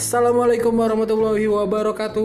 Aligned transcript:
Assalamualaikum 0.00 0.72
warahmatullahi 0.80 1.44
wabarakatuh. 1.44 2.24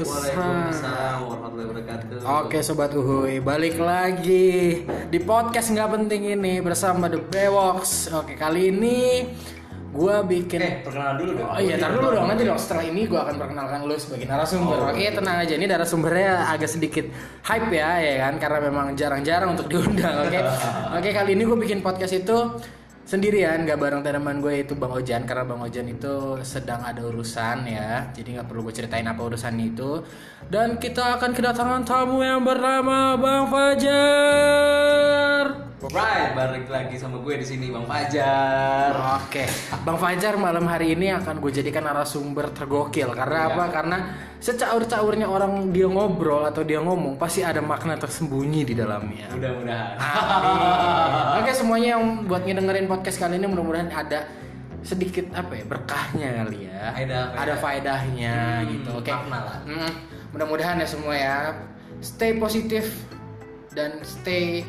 Waalaikumsalam 0.00 1.18
warahmatullahi 1.28 1.68
wabarakatuh. 1.68 2.16
Oke 2.24 2.64
sobat 2.64 2.96
uhuy, 2.96 3.36
balik 3.44 3.76
lagi 3.76 4.80
di 5.12 5.18
podcast 5.20 5.76
nggak 5.76 5.92
penting 5.92 6.32
ini 6.32 6.64
bersama 6.64 7.12
The 7.12 7.20
Bewox. 7.20 8.08
Oke 8.16 8.32
kali 8.32 8.72
ini 8.72 9.28
gue 9.92 10.16
bikin. 10.24 10.60
Eh, 10.64 10.74
perkenalan 10.80 11.20
dulu 11.20 11.32
dong. 11.36 11.52
Oh 11.52 11.60
iya, 11.60 11.76
tar 11.76 11.92
dulu 11.92 12.08
dong 12.16 12.32
nanti 12.32 12.48
dong. 12.48 12.56
Setelah 12.56 12.84
ini 12.88 13.04
gue 13.04 13.20
akan 13.20 13.36
perkenalkan 13.36 13.84
lu 13.84 13.96
sebagai 14.00 14.24
narasumber. 14.32 14.76
Oh, 14.80 14.88
Oke, 14.88 15.04
tenang 15.12 15.36
aja. 15.36 15.52
Ini 15.52 15.66
narasumbernya 15.68 16.48
agak 16.48 16.70
sedikit 16.72 17.04
hype 17.44 17.76
ya, 17.76 18.00
ya 18.00 18.14
kan? 18.24 18.40
Karena 18.40 18.72
memang 18.72 18.96
jarang-jarang 18.96 19.52
untuk 19.52 19.68
diundang. 19.68 20.32
Oke, 20.32 20.40
oke 20.96 21.10
kali 21.12 21.36
ini 21.36 21.44
gue 21.44 21.58
bikin 21.60 21.84
podcast 21.84 22.16
itu 22.16 22.56
sendirian, 23.12 23.68
gak 23.68 23.76
bareng 23.76 24.00
teman 24.00 24.40
gue 24.40 24.64
itu 24.64 24.72
Bang 24.72 24.96
Ojan 24.96 25.28
karena 25.28 25.44
Bang 25.44 25.60
Ojan 25.60 25.84
itu 25.84 26.40
sedang 26.40 26.80
ada 26.80 27.04
urusan 27.04 27.68
ya, 27.68 28.08
jadi 28.16 28.40
nggak 28.40 28.48
perlu 28.48 28.64
gue 28.64 28.72
ceritain 28.72 29.04
apa 29.04 29.20
urusan 29.20 29.52
itu. 29.60 30.00
Dan 30.48 30.80
kita 30.80 31.20
akan 31.20 31.36
kedatangan 31.36 31.84
tamu 31.84 32.24
yang 32.24 32.40
bernama 32.40 33.20
Bang 33.20 33.52
Fajar. 33.52 34.72
Alright, 35.82 36.30
balik 36.32 36.70
lagi 36.70 36.94
sama 36.94 37.18
gue 37.18 37.34
di 37.36 37.46
sini 37.48 37.66
Bang 37.66 37.82
Fajar. 37.84 38.94
Oke, 39.18 39.50
Bang 39.82 39.98
Fajar 39.98 40.38
malam 40.38 40.62
hari 40.64 40.94
ini 40.94 41.10
akan 41.10 41.42
gue 41.42 41.50
jadikan 41.52 41.82
narasumber 41.82 42.54
tergokil 42.54 43.10
karena 43.10 43.38
Iya. 43.40 43.50
apa? 43.50 43.64
Karena 43.68 43.96
secaur-caurnya 44.38 45.26
orang 45.26 45.68
dia 45.68 45.90
ngobrol 45.90 46.46
atau 46.46 46.62
dia 46.62 46.78
ngomong 46.78 47.18
pasti 47.18 47.42
ada 47.42 47.58
makna 47.58 47.98
tersembunyi 47.98 48.62
di 48.62 48.74
dalamnya. 48.74 49.26
Mudah-mudahan. 49.28 49.98
Amin. 49.98 51.36
Oke 51.42 51.50
semuanya 51.50 51.98
yang 51.98 52.04
buat 52.24 52.46
ngedengerin 52.46 52.86
podcast 52.86 53.18
kali 53.18 53.36
ini 53.36 53.46
mudah-mudahan 53.46 53.90
ada 53.90 54.30
sedikit 54.82 55.34
apa 55.34 55.50
ya 55.52 55.64
berkahnya 55.66 56.28
kali 56.38 56.58
ya. 56.64 56.94
Faedah. 56.94 57.24
Ada 57.34 57.54
faedahnya 57.58 58.34
Hmm, 58.60 58.70
gitu. 58.70 58.90
Oke. 58.94 59.10
makna 59.10 59.38
lah. 59.42 59.58
Mm, 59.66 59.90
mudah-mudahan 60.30 60.78
ya 60.78 60.86
semua 60.86 61.14
ya 61.14 61.36
stay 61.98 62.38
positif 62.38 62.86
dan 63.70 63.98
stay 64.02 64.62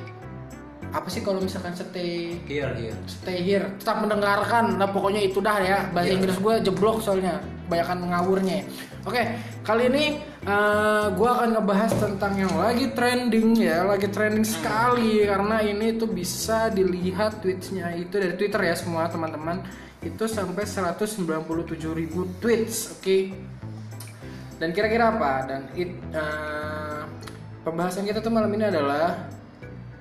apa 0.93 1.09
sih 1.09 1.25
kalau 1.25 1.41
misalkan 1.41 1.73
stay 1.73 2.37
Here, 2.45 2.69
here. 2.77 2.93
stay 3.09 3.41
here? 3.41 3.65
Tetap 3.81 4.05
mendengarkan. 4.05 4.77
Nah 4.77 4.85
pokoknya 4.93 5.25
itu 5.25 5.41
dah 5.41 5.57
ya. 5.57 5.79
Bahasa 5.89 6.13
Iya. 6.13 6.21
Inggris 6.21 6.37
gue 6.37 6.55
jeblok 6.69 7.01
soalnya. 7.01 7.41
Kebanyakan 7.65 8.13
ngawurnya. 8.13 8.57
Oke 9.03 9.19
kali 9.65 9.89
ini 9.89 10.21
eh, 10.45 11.05
gue 11.11 11.29
akan 11.33 11.49
ngebahas 11.57 11.91
tentang 11.97 12.37
yang 12.37 12.53
lagi 12.53 12.93
trending 12.93 13.57
ya. 13.57 13.81
Lagi 13.81 14.05
trending 14.05 14.45
sekali. 14.45 15.25
Karena 15.25 15.65
ini 15.65 15.97
tuh 15.97 16.13
bisa 16.13 16.69
dilihat 16.69 17.41
tweetsnya. 17.41 17.89
Itu 17.97 18.21
dari 18.21 18.37
Twitter 18.37 18.61
ya 18.61 18.77
semua 18.77 19.09
teman-teman. 19.09 19.65
Itu 19.97 20.29
sampai 20.29 20.61
197 20.69 21.25
ribu 21.89 22.29
tweets 22.37 22.93
oke? 22.93 23.17
Dan 24.61 24.69
kira-kira 24.71 25.09
apa? 25.09 25.31
Dan 25.49 25.61
it, 25.73 25.89
eh, 26.13 27.01
pembahasan 27.65 28.05
kita 28.05 28.21
tuh 28.21 28.29
malam 28.29 28.53
ini 28.53 28.69
adalah 28.69 29.25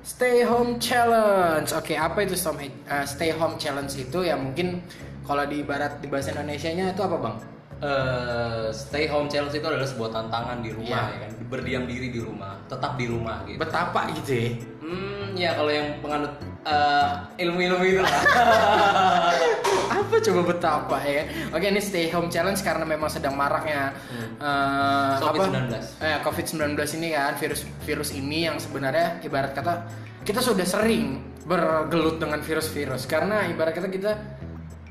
Stay 0.03 0.43
Home 0.43 0.83
Challenge. 0.83 1.69
Oke, 1.79 1.95
apa 1.95 2.27
itu 2.27 2.35
stay, 2.35 2.69
uh, 2.91 3.07
stay 3.07 3.31
Home 3.39 3.55
Challenge 3.55 3.91
itu 3.95 4.19
ya 4.27 4.35
mungkin 4.35 4.83
kalau 5.23 5.47
di 5.47 5.63
barat 5.63 6.03
di 6.03 6.11
bahasa 6.11 6.35
Indonesianya 6.35 6.91
itu 6.91 7.03
apa 7.07 7.17
bang? 7.23 7.37
Eh, 7.83 8.71
stay 8.71 9.11
home 9.11 9.27
challenge 9.27 9.59
itu 9.59 9.67
adalah 9.67 9.83
sebuah 9.83 10.15
tantangan 10.15 10.63
di 10.63 10.71
rumah 10.71 11.03
Iya. 11.03 11.03
ya 11.11 11.19
kan. 11.27 11.31
Berdiam 11.51 11.83
diri 11.91 12.15
di 12.15 12.23
rumah, 12.23 12.55
tetap 12.71 12.95
di 12.95 13.11
rumah 13.11 13.43
gitu. 13.43 13.59
Betapa 13.59 14.07
gitu 14.15 14.31
ya? 14.39 14.51
Hmm, 14.79 15.22
ya 15.35 15.57
kalau 15.57 15.71
yang 15.73 15.99
penganut 16.01 16.33
eh, 16.63 17.09
ilmu-ilmu 17.43 17.83
itu 17.83 18.01
lah. 18.01 18.13
apa 20.03 20.15
coba 20.19 20.41
betapa 20.53 20.97
ya? 21.05 21.23
Oke, 21.51 21.67
ini 21.69 21.81
Stay 21.81 22.09
Home 22.13 22.29
Challenge 22.29 22.59
karena 22.61 22.85
memang 22.85 23.09
sedang 23.09 23.35
maraknya 23.35 23.93
uh, 24.39 25.19
COVID-19. 25.21 25.57
apa? 25.73 25.79
Eh, 26.05 26.19
COVID-19 26.23 26.77
ini 27.01 27.09
kan 27.13 27.33
virus 27.37 27.65
virus 27.85 28.11
ini 28.13 28.47
yang 28.47 28.57
sebenarnya 28.59 29.21
ibarat 29.23 29.53
kata 29.53 29.85
kita 30.23 30.39
sudah 30.39 30.67
sering 30.67 31.19
bergelut 31.43 32.23
dengan 32.23 32.39
virus-virus 32.39 33.11
karena 33.11 33.43
ibarat 33.51 33.75
kata 33.75 33.91
kita 33.91 34.15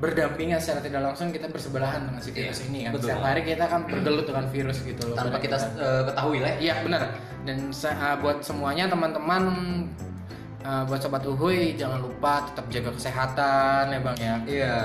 berdampingan 0.01 0.57
secara 0.57 0.81
tidak 0.81 1.01
langsung 1.13 1.29
kita 1.29 1.45
bersebelahan 1.45 2.09
dengan 2.09 2.19
si 2.25 2.33
virus 2.33 2.57
Iya, 2.65 2.67
ini 2.73 2.79
kan. 2.83 2.91
betul. 2.97 3.07
Setiap 3.13 3.21
hari 3.21 3.41
kita 3.45 3.63
kan 3.69 3.81
bergelut 3.85 4.25
dengan 4.25 4.45
virus 4.49 4.77
gitu 4.81 5.01
loh. 5.05 5.15
Tanpa 5.15 5.37
Benar 5.37 5.45
kita 5.45 5.57
kan? 5.61 5.69
eh, 5.77 6.01
ketahui 6.09 6.37
lah. 6.41 6.49
ya. 6.49 6.57
Iya 6.57 6.73
benar. 6.81 7.01
Dan 7.45 7.57
uh, 7.69 8.15
buat 8.17 8.37
semuanya 8.41 8.85
teman-teman 8.89 9.43
uh, 10.63 10.83
buat 10.85 10.99
sobat 10.99 11.23
uhuy 11.23 11.73
jangan 11.73 11.99
lupa 11.99 12.45
tetap 12.49 12.65
jaga 12.69 12.89
kesehatan 12.93 13.83
ya 13.89 13.99
bang 13.99 14.17
ya. 14.17 14.35
Iya, 14.45 14.75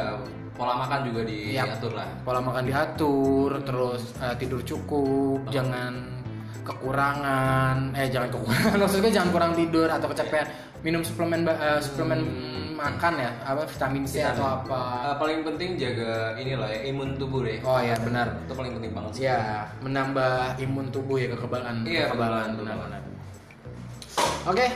pola 0.53 0.75
makan 0.77 0.99
juga 1.07 1.21
Iya. 1.25 1.63
diatur 1.69 1.93
lah. 1.93 2.09
Pola 2.23 2.41
makan 2.41 2.65
diatur, 2.65 3.51
terus 3.63 4.03
uh, 4.19 4.35
tidur 4.35 4.61
cukup, 4.63 5.41
Oh. 5.45 5.53
jangan 5.53 5.93
kekurangan, 6.67 7.95
eh 7.95 8.11
jangan 8.11 8.29
kekurangan, 8.29 8.77
maksudnya 8.83 9.11
jangan 9.13 9.31
kurang 9.31 9.53
tidur 9.55 9.87
atau 9.87 10.09
kecapean. 10.11 10.47
Minum 10.83 11.03
suplemen 11.03 11.47
uh, 11.47 11.81
suplemen 11.81 12.21
makan 12.77 13.17
ya, 13.17 13.31
apa 13.43 13.65
vitamin 13.65 14.05
C 14.05 14.21
Vitamin. 14.21 14.37
atau 14.37 14.47
apa. 14.61 14.81
Eh, 15.09 15.17
paling 15.17 15.39
penting 15.43 15.71
jaga 15.81 16.37
inilah 16.37 16.69
ya 16.69 16.81
imun 16.93 17.17
tubuh 17.17 17.41
deh. 17.41 17.59
Oh 17.65 17.81
ya 17.81 17.97
benar. 17.97 18.37
Itu 18.45 18.53
paling 18.53 18.73
penting 18.77 18.93
banget 18.93 19.11
sih. 19.17 19.23
Ya, 19.25 19.65
menambah 19.81 20.61
imun 20.61 20.93
tubuh 20.93 21.17
ya 21.17 21.33
kekebalan. 21.33 21.89
Iya, 21.89 22.13
kekebalan 22.13 22.49
benar-benar. 22.61 23.01
Oke, 24.47 24.67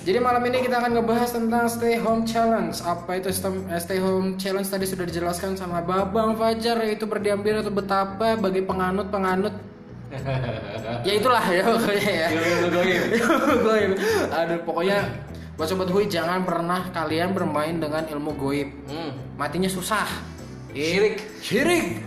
jadi 0.00 0.16
malam 0.16 0.40
ini 0.48 0.64
kita 0.64 0.80
akan 0.80 0.96
ngebahas 0.96 1.30
tentang 1.36 1.68
Stay 1.68 2.00
Home 2.00 2.24
Challenge. 2.24 2.72
Apa 2.80 3.20
itu 3.20 3.28
stem- 3.28 3.68
eh, 3.68 3.76
Stay 3.76 4.00
Home 4.00 4.40
Challenge 4.40 4.64
tadi 4.64 4.88
sudah 4.88 5.04
dijelaskan 5.04 5.60
sama 5.60 5.84
Babang 5.84 6.40
Fajar 6.40 6.80
yaitu 6.88 7.04
berdiam 7.04 7.44
diri 7.44 7.60
atau 7.60 7.68
betapa 7.68 8.32
bagi 8.40 8.64
penganut-penganut 8.64 9.52
ya 11.06 11.12
itulah 11.14 11.44
ya 11.46 11.62
pokoknya 11.62 12.10
ya. 12.10 12.28
Goib. 13.62 13.90
Aduh, 14.42 14.58
pokoknya 14.66 14.98
buat 15.54 15.68
sobat 15.70 15.86
hui 15.92 16.10
jangan 16.10 16.42
pernah 16.42 16.90
kalian 16.90 17.30
bermain 17.30 17.78
dengan 17.78 18.02
ilmu 18.10 18.34
goib. 18.34 18.68
Hmm. 18.90 19.14
Matinya 19.38 19.70
susah. 19.70 20.08
Syirik. 20.74 21.22
Syirik. 21.38 22.02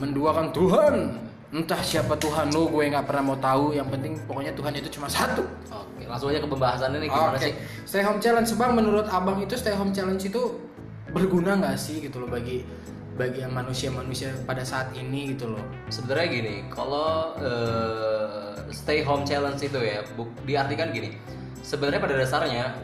Menduakan 0.00 0.54
Tuhan. 0.56 1.27
Entah 1.48 1.80
siapa 1.80 2.12
Tuhan 2.20 2.52
lo, 2.52 2.68
gue 2.68 2.92
nggak 2.92 3.08
pernah 3.08 3.32
mau 3.32 3.38
tahu. 3.40 3.72
Yang 3.72 3.88
penting 3.96 4.12
pokoknya 4.28 4.52
Tuhan 4.52 4.72
itu 4.76 4.88
cuma 5.00 5.08
satu. 5.08 5.40
Oke, 5.72 6.04
langsung 6.04 6.28
aja 6.28 6.44
ke 6.44 6.48
pembahasannya 6.48 7.00
nih 7.00 7.08
gimana 7.08 7.40
Oke. 7.40 7.48
sih? 7.48 7.52
Stay 7.88 8.04
home 8.04 8.20
challenge, 8.20 8.52
bang. 8.52 8.72
Menurut 8.76 9.08
abang 9.08 9.40
itu 9.40 9.56
stay 9.56 9.72
home 9.72 9.96
challenge 9.96 10.28
itu 10.28 10.60
berguna 11.08 11.56
nggak 11.56 11.80
sih 11.80 12.04
gitu 12.04 12.20
loh 12.20 12.28
bagi 12.28 12.68
bagi 13.16 13.40
manusia-manusia 13.48 14.30
pada 14.44 14.60
saat 14.60 14.92
ini 14.92 15.32
gitu 15.32 15.56
loh. 15.56 15.64
Sebenarnya 15.88 16.28
gini, 16.28 16.54
kalau 16.68 17.32
eh, 17.40 18.68
stay 18.68 19.00
home 19.00 19.24
challenge 19.24 19.64
itu 19.64 19.80
ya, 19.80 20.04
bu- 20.12 20.28
diartikan 20.44 20.92
gini. 20.92 21.16
Sebenarnya 21.64 21.98
pada 22.04 22.14
dasarnya 22.20 22.76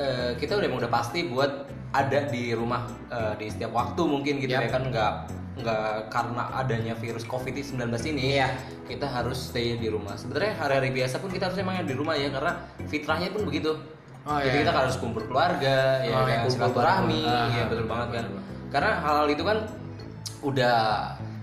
eh, 0.00 0.32
kita 0.40 0.56
udah 0.56 0.68
udah 0.72 0.90
pasti 0.90 1.28
buat 1.28 1.68
ada 1.92 2.32
di 2.32 2.56
rumah 2.56 2.88
eh, 3.12 3.36
di 3.36 3.52
setiap 3.52 3.76
waktu 3.76 4.02
mungkin 4.08 4.40
gitu 4.40 4.56
Yap. 4.56 4.64
ya 4.66 4.68
kan 4.72 4.82
nggak 4.88 5.12
nggak 5.60 6.08
karena 6.08 6.42
adanya 6.54 6.94
virus 6.94 7.22
covid-19 7.22 7.76
ini 8.08 8.36
Iya. 8.36 8.48
kita 8.84 9.06
harus 9.06 9.48
stay 9.48 9.76
di 9.76 9.86
rumah. 9.86 10.14
Sebenarnya 10.14 10.56
hari-hari 10.56 10.90
biasa 10.92 11.18
pun 11.18 11.28
kita 11.28 11.46
harus 11.46 11.58
emang 11.58 11.80
di 11.82 11.92
rumah 11.92 12.14
ya 12.14 12.28
karena 12.28 12.52
fitrahnya 12.84 13.30
pun 13.30 13.44
begitu. 13.44 13.76
Oh, 14.20 14.36
Jadi 14.36 14.52
iya. 14.52 14.62
kita 14.62 14.72
harus 14.74 14.94
kumpul 14.96 15.24
keluarga, 15.24 16.04
ya 16.04 16.12
Oh, 16.12 16.22
kan, 16.22 16.28
iya, 16.28 16.36
kumpul 16.40 16.52
silaturahmi, 16.52 17.22
bareng. 17.24 17.56
ya 17.56 17.62
betul 17.66 17.86
banget 17.86 18.08
kan. 18.12 18.24
Karena 18.68 18.90
hal-hal 19.00 19.28
itu 19.28 19.42
kan 19.42 19.58
udah 20.40 20.76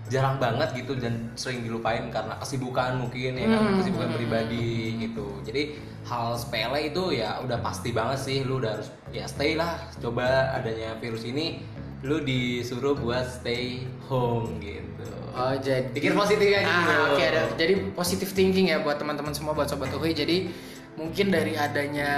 jarang 0.08 0.40
banget 0.40 0.70
gitu 0.74 0.96
dan 0.96 1.28
sering 1.36 1.62
dilupain 1.62 2.08
karena 2.08 2.40
kesibukan 2.40 2.96
mungkin 2.96 3.36
ya 3.36 3.46
kan, 3.46 3.60
Hmm, 3.60 3.78
kesibukan 3.82 4.10
pribadi 4.14 4.70
gitu. 5.04 5.28
Jadi 5.44 5.76
hal 6.08 6.40
sepele 6.40 6.88
itu 6.88 7.04
ya 7.12 7.44
udah 7.44 7.60
pasti 7.60 7.92
banget 7.92 8.20
sih 8.24 8.38
lu 8.48 8.64
udah 8.64 8.80
harus 8.80 8.88
ya 9.12 9.28
stay 9.28 9.60
lah. 9.60 9.76
Coba 10.00 10.56
adanya 10.56 10.96
virus 10.98 11.28
ini 11.28 11.60
lu 12.06 12.22
disuruh 12.22 12.94
buat 12.94 13.26
stay 13.26 13.86
home 14.06 14.62
gitu. 14.62 15.08
Oh 15.34 15.54
jadi 15.54 15.90
Pikir 15.94 16.14
positif 16.14 16.46
aja 16.50 16.62
Ah, 16.62 16.66
gitu. 16.66 16.94
Oke 17.14 17.24
ada. 17.26 17.42
Jadi 17.58 17.74
positive 17.94 18.32
thinking 18.34 18.70
ya 18.70 18.82
buat 18.82 18.98
teman-teman 18.98 19.34
semua 19.34 19.54
buat 19.54 19.70
sobat 19.70 19.90
Uhui. 19.94 20.14
Jadi 20.14 20.50
mungkin 20.98 21.30
dari 21.30 21.54
adanya 21.54 22.10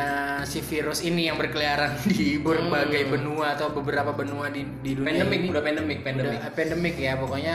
si 0.47 0.63
virus 0.63 1.03
ini 1.03 1.27
yang 1.27 1.35
berkeliaran 1.35 1.99
di 2.11 2.39
berbagai 2.39 3.11
benua 3.11 3.59
atau 3.59 3.75
beberapa 3.75 4.15
benua 4.15 4.47
di, 4.47 4.63
di 4.79 4.95
dunia 4.95 5.19
Pandemik, 5.19 5.39
ini 5.43 5.47
udah 5.51 5.63
pandemik, 5.63 5.99
pandemik. 5.99 6.39
Udah, 6.39 6.51
pandemik 6.55 6.95
ya 6.95 7.13
pokoknya 7.19 7.53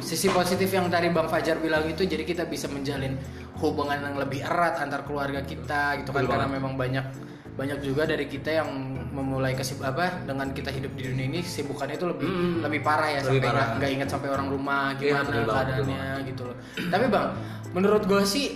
sisi 0.00 0.28
positif 0.28 0.68
yang 0.72 0.88
tadi 0.92 1.08
Bang 1.08 1.28
Fajar 1.28 1.56
bilang 1.60 1.84
itu 1.88 2.04
jadi 2.04 2.24
kita 2.24 2.48
bisa 2.48 2.68
menjalin 2.68 3.16
hubungan 3.60 3.96
yang 4.00 4.16
lebih 4.16 4.44
erat 4.44 4.76
antar 4.80 5.04
keluarga 5.08 5.40
kita 5.40 6.00
gitu 6.04 6.12
kan 6.12 6.24
Betul 6.24 6.32
karena 6.36 6.46
banget. 6.48 6.56
memang 6.60 6.72
banyak 6.76 7.06
banyak 7.56 7.78
juga 7.80 8.04
dari 8.04 8.28
kita 8.28 8.60
yang 8.60 8.68
memulai 9.16 9.52
kesib 9.52 9.80
apa 9.80 10.22
dengan 10.22 10.52
kita 10.52 10.68
hidup 10.68 10.92
di 10.92 11.08
dunia 11.08 11.24
ini 11.26 11.40
sibukannya 11.40 11.96
itu 11.96 12.06
lebih 12.06 12.28
Hmm. 12.28 12.60
lebih 12.60 12.80
parah 12.80 13.08
ya 13.08 13.20
Lebih 13.22 13.40
sampai 13.40 13.48
nggak- 13.74 13.94
ingat 13.94 14.08
sampai 14.08 14.28
orang 14.28 14.48
rumah 14.48 14.92
Iya, 14.92 15.00
gimana 15.00 15.16
banget, 15.16 15.32
betul 15.32 15.44
keadaannya 15.48 16.04
gitu 16.22 16.42
loh 16.44 16.56
tapi 16.86 17.04
bang 17.08 17.26
menurut 17.72 18.02
gue 18.04 18.22
sih 18.22 18.46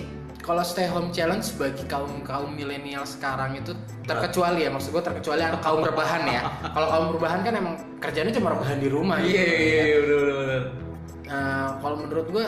kalau 0.41 0.61
stay 0.63 0.85
home 0.85 1.09
challenge 1.11 1.53
bagi 1.55 1.85
kaum 1.85 2.21
kaum 2.23 2.51
milenial 2.51 3.05
sekarang 3.05 3.55
itu 3.55 3.73
terkecuali 4.03 4.65
ya 4.65 4.71
maksud 4.71 4.89
gue 4.91 5.03
terkecuali 5.03 5.41
ada 5.43 5.57
kaum 5.59 5.81
rebahan 5.81 6.23
ya 6.27 6.43
kalau 6.75 6.87
kaum 6.87 7.09
rebahan 7.13 7.41
kan 7.41 7.53
emang 7.55 7.75
kerjanya 7.99 8.31
cuma 8.31 8.49
rebahan 8.51 8.77
di 8.77 8.89
rumah 8.89 9.17
gitu. 9.19 9.33
Iya 9.33 9.45
iya 9.47 9.83
iya 9.87 9.97
bener 9.99 10.17
bener 10.19 10.37
bener. 10.37 10.63
Nah, 11.27 11.69
kalau 11.79 11.97
menurut 11.99 12.27
gue 12.27 12.45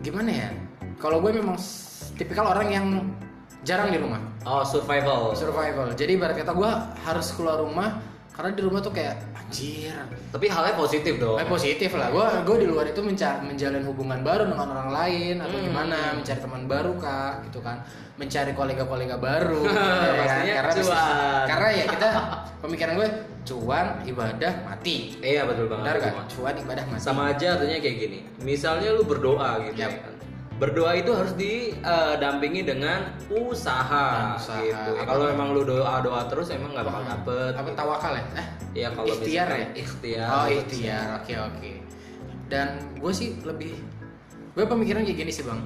gimana 0.00 0.30
ya 0.30 0.48
kalau 0.96 1.18
gue 1.18 1.30
memang 1.32 1.56
tipikal 2.14 2.46
orang 2.48 2.68
yang 2.68 2.86
jarang 3.62 3.88
di 3.88 3.98
rumah 3.98 4.20
Oh 4.42 4.62
survival. 4.62 5.32
survival 5.32 5.90
jadi 5.92 6.14
ibarat 6.14 6.34
kata 6.36 6.50
gue 6.50 6.70
harus 7.00 7.26
keluar 7.32 7.58
rumah 7.58 8.02
karena 8.32 8.50
di 8.50 8.62
rumah 8.62 8.80
tuh 8.80 8.90
kayak 8.90 9.20
anjir 9.34 9.92
Tapi 10.32 10.48
halnya 10.48 10.72
positif 10.72 11.20
dong. 11.20 11.36
Eh, 11.36 11.44
positif 11.44 11.92
lah, 11.92 12.08
gue 12.08 12.24
gue 12.42 12.56
di 12.58 12.66
luar 12.66 12.88
itu 12.88 12.98
menca- 12.98 13.36
menjalin 13.38 13.84
hubungan 13.84 14.24
baru 14.24 14.48
dengan 14.48 14.64
orang 14.66 14.88
lain 14.90 15.36
atau 15.36 15.52
Hmm. 15.52 15.66
gimana, 15.68 15.98
mencari 16.16 16.40
teman 16.40 16.64
baru 16.64 16.96
kak, 16.96 17.44
gitu 17.44 17.60
kan, 17.60 17.84
mencari 18.16 18.56
kolega-kolega 18.56 19.20
baru, 19.20 19.60
ya 19.68 19.76
kan? 19.76 20.12
Pastinya 20.16 20.54
karena 20.56 20.72
cuan. 20.74 21.44
karena 21.44 21.68
ya 21.70 21.84
kita 21.86 22.08
pemikiran 22.64 22.92
gue 22.96 23.08
cuan 23.44 23.86
ibadah 24.02 24.52
mati, 24.64 24.96
Iya 25.20 25.44
betul 25.44 25.68
banget. 25.68 25.84
benar 25.84 25.96
kan? 26.00 26.12
Cuan 26.26 26.54
ibadah 26.56 26.84
mati. 26.88 27.02
Sama 27.04 27.22
aja 27.28 27.46
artinya 27.52 27.76
kayak 27.76 27.96
gini. 28.00 28.18
Misalnya 28.40 28.88
lu 28.90 29.04
berdoa 29.04 29.60
gitu 29.62 29.76
Yap. 29.76 29.92
ya. 29.92 30.08
Berdoa 30.52 30.92
itu 30.94 31.10
harus 31.10 31.32
didampingi 31.32 32.62
dengan 32.62 33.10
usaha, 33.28 34.36
Usaha. 34.36 34.62
gitu. 34.62 34.90
Ya, 34.94 35.02
kalau 35.02 35.26
emang 35.26 35.50
lu 35.50 35.62
doa 35.62 35.98
doa 35.98 36.22
terus 36.24 36.48
emang 36.48 36.70
nggak 36.70 36.84
bakal 36.84 37.02
dapet. 37.02 37.52
Apa 37.52 37.64
gitu. 37.64 37.76
tawakal 37.76 38.12
ya? 38.14 38.24
Eh, 38.32 38.46
Ya 38.72 38.88
kalau 38.88 39.06
ikhtiar 39.10 39.48
ya? 39.50 39.66
Ikhtiar. 39.74 40.28
oh 40.28 40.46
ikhtiar, 40.48 41.06
oke 41.18 41.34
oke. 41.36 41.70
Dan 42.46 42.68
gue 42.94 43.12
sih 43.12 43.36
lebih, 43.40 43.74
gue 44.52 44.64
pemikiran 44.64 45.02
kayak 45.02 45.18
gini 45.18 45.30
sih 45.30 45.42
bang, 45.42 45.60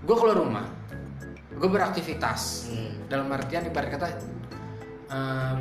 gue 0.00 0.14
keluar 0.14 0.36
rumah, 0.36 0.64
gue 1.50 1.68
beraktivitas, 1.68 2.68
Hmm. 2.68 2.92
dalam 3.06 3.28
artian 3.28 3.64
ibarat 3.64 3.90
kata 3.90 4.06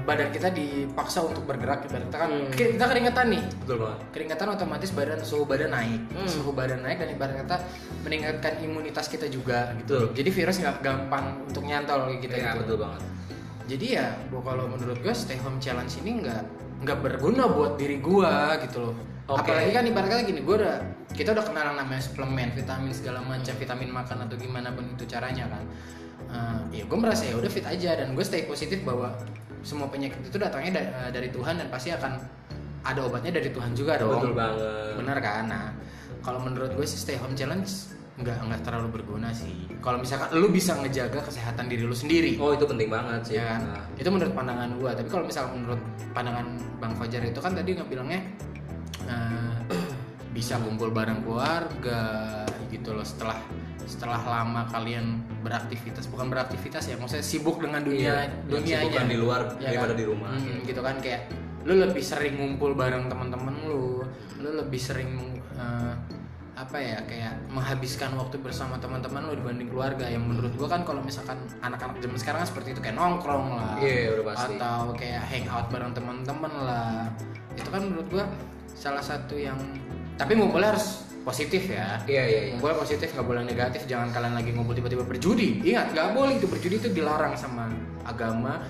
badan 0.02 0.30
kita 0.30 0.48
dipaksa 0.50 1.22
untuk 1.22 1.44
bergerak 1.44 1.84
ibarat 1.84 2.08
kata 2.08 2.18
kan 2.18 2.30
Hmm. 2.32 2.48
kita 2.50 2.86
keringetan 2.86 3.28
nih 3.30 3.44
Betul 3.60 3.78
banget. 3.80 4.00
keringetan 4.10 4.48
otomatis 4.50 4.90
badan 4.90 5.20
suhu 5.20 5.44
badan 5.44 5.70
naik 5.70 6.02
Hmm. 6.10 6.24
suhu 6.26 6.52
badan 6.52 6.80
naik 6.80 6.98
dan 6.98 7.10
ibarat 7.10 7.36
kata 7.38 7.56
meningkatkan 8.02 8.54
imunitas 8.60 9.06
kita 9.06 9.28
juga 9.28 9.76
gitu 9.78 10.08
Betul. 10.08 10.16
jadi 10.16 10.30
virus 10.32 10.56
nggak 10.58 10.78
gampang 10.80 11.26
untuk 11.44 11.64
nyantol 11.64 12.08
kayak 12.08 12.20
gitu, 12.22 12.34
Iya 12.34 12.44
gitu. 12.48 12.60
betul 12.60 12.78
banget. 12.80 13.02
jadi 13.68 13.86
ya 13.94 14.08
gua 14.28 14.42
kalau 14.46 14.66
menurut 14.68 14.98
gue 14.98 15.14
stay 15.14 15.38
home 15.38 15.56
challenge 15.58 15.96
ini 15.98 16.20
nggak 16.20 16.42
nggak 16.82 16.98
berguna 17.00 17.46
buat 17.46 17.76
diri 17.76 18.00
gua 18.00 18.58
gitu 18.58 18.82
loh 18.82 18.96
Oke. 19.28 19.48
apalagi 19.48 19.72
kan 19.72 19.84
ibarat 19.86 20.08
kata 20.10 20.24
gini 20.26 20.42
gua 20.42 20.56
udah 20.58 20.78
kita 21.12 21.30
udah 21.30 21.46
kenal 21.46 21.72
namanya 21.72 22.00
suplemen 22.00 22.52
vitamin 22.52 22.90
segala 22.90 23.20
macam 23.22 23.54
vitamin 23.54 23.90
makan 23.90 24.18
atau 24.22 24.36
gimana 24.36 24.72
pun 24.72 24.88
itu 24.88 25.04
caranya 25.06 25.46
kan 25.46 25.64
Eh, 26.28 26.60
ya 26.72 26.84
gue 26.86 26.98
merasa 26.98 27.24
ya 27.24 27.36
udah 27.36 27.48
fit 27.48 27.64
aja 27.64 27.98
dan 27.98 28.14
gue 28.14 28.22
stay 28.22 28.46
positif 28.46 28.82
bahwa 28.82 29.12
semua 29.62 29.88
penyakit 29.88 30.22
itu 30.22 30.38
datangnya 30.38 30.80
da- 30.80 30.90
eh, 31.06 31.12
dari 31.12 31.30
Tuhan 31.30 31.58
dan 31.58 31.68
pasti 31.68 31.90
akan 31.90 32.18
ada 32.82 33.00
obatnya 33.02 33.30
dari 33.34 33.50
Tuhan 33.50 33.72
juga 33.74 33.98
dong. 33.98 34.18
Betul 34.18 34.34
banget. 34.34 34.94
benar 34.98 35.18
kan? 35.20 35.44
Nah 35.48 35.66
kalau 36.20 36.40
menurut 36.40 36.74
gue 36.74 36.86
sih 36.86 36.98
stay 36.98 37.18
home 37.18 37.34
challenge 37.34 37.94
nggak 38.12 38.38
nggak 38.38 38.62
terlalu 38.62 39.02
berguna 39.02 39.30
sih. 39.32 39.66
Kalau 39.80 39.98
misalkan 39.98 40.30
lu 40.38 40.48
bisa 40.48 40.78
ngejaga 40.78 41.22
kesehatan 41.22 41.66
diri 41.66 41.84
lu 41.84 41.96
sendiri. 41.96 42.38
Oh 42.38 42.54
itu 42.54 42.66
penting 42.66 42.88
banget 42.88 43.22
sih. 43.24 43.36
ya 43.36 43.56
kan? 43.56 43.62
Nah, 43.66 43.84
itu 43.98 44.08
menurut 44.08 44.34
pandangan 44.34 44.70
gua. 44.78 44.92
Tapi 44.94 45.10
kalau 45.10 45.26
misalnya 45.26 45.52
menurut 45.58 45.82
pandangan 46.12 46.46
bang 46.78 46.94
Fajar 46.96 47.22
itu 47.24 47.40
kan 47.42 47.52
tadi 47.54 47.70
nggak 47.74 47.90
bilangnya 47.90 48.22
eh, 49.06 49.56
bisa 50.36 50.56
kumpul 50.58 50.90
bareng 50.90 51.22
keluarga 51.22 52.02
gitu 52.70 52.96
loh 52.96 53.04
setelah 53.04 53.36
setelah 53.84 54.20
lama 54.20 54.68
kalian 54.68 55.06
beraktivitas 55.40 56.06
bukan 56.06 56.28
beraktivitas 56.28 56.86
ya 56.86 56.96
maksudnya 56.96 57.22
sibuk 57.22 57.58
dengan 57.58 57.82
dunia 57.82 58.02
Iya, 58.02 58.14
yang 58.20 58.32
dunianya 58.46 58.78
sibukan 58.82 59.06
di 59.06 59.18
luar 59.18 59.42
Ya 59.56 59.70
daripada 59.70 59.94
kan? 59.94 60.00
di 60.00 60.06
rumah. 60.06 60.30
Hmm, 60.32 60.58
gitu 60.62 60.82
kan 60.82 60.96
kayak 60.98 61.22
lu 61.62 61.74
lebih 61.78 62.02
sering 62.02 62.34
ngumpul 62.36 62.74
bareng 62.74 63.06
teman-teman 63.06 63.54
lu 63.62 64.02
lu 64.38 64.50
lebih 64.52 64.78
sering 64.78 65.12
eh, 65.54 65.94
apa 66.52 66.78
ya 66.78 66.98
kayak 67.04 67.48
menghabiskan 67.48 68.14
waktu 68.14 68.38
bersama 68.38 68.78
teman-teman 68.78 69.24
lu 69.24 69.34
dibanding 69.36 69.66
keluarga 69.68 70.06
yang 70.06 70.22
menurut 70.22 70.54
gua 70.54 70.70
kan 70.70 70.82
kalau 70.82 71.02
misalkan 71.02 71.38
anak-anak 71.60 71.98
zaman 71.98 72.18
sekarang 72.18 72.40
kan 72.42 72.50
seperti 72.50 72.70
itu 72.72 72.82
kayak 72.82 72.96
nongkrong 72.96 73.46
lah 73.52 73.78
Iya 73.78 74.14
udah 74.16 74.26
pasti. 74.28 74.58
atau 74.58 74.94
kayak 74.94 75.22
hangout 75.24 75.68
bareng 75.70 75.94
teman-teman 75.94 76.52
lah 76.60 77.10
itu 77.54 77.66
kan 77.66 77.82
menurut 77.82 78.08
gua 78.10 78.26
salah 78.68 79.02
satu 79.02 79.36
yang 79.36 79.58
tapi 80.16 80.34
ngumpulnya 80.34 80.74
harus 80.74 81.11
positif 81.22 81.70
ya? 81.70 82.02
Iya 82.10 82.24
iya 82.26 82.40
iya. 82.50 82.52
ngumpul 82.58 82.74
positif 82.82 83.14
nggak 83.14 83.28
boleh 83.28 83.44
negatif. 83.46 83.86
Jangan 83.86 84.10
kalian 84.10 84.34
lagi 84.34 84.50
ngumpul 84.54 84.74
tiba-tiba 84.74 85.06
berjudi. 85.06 85.62
Ingat 85.62 85.94
nggak 85.94 86.08
boleh 86.18 86.34
itu 86.42 86.48
berjudi 86.50 86.76
itu 86.82 86.90
dilarang 86.90 87.38
sama 87.38 87.70
agama 88.06 88.66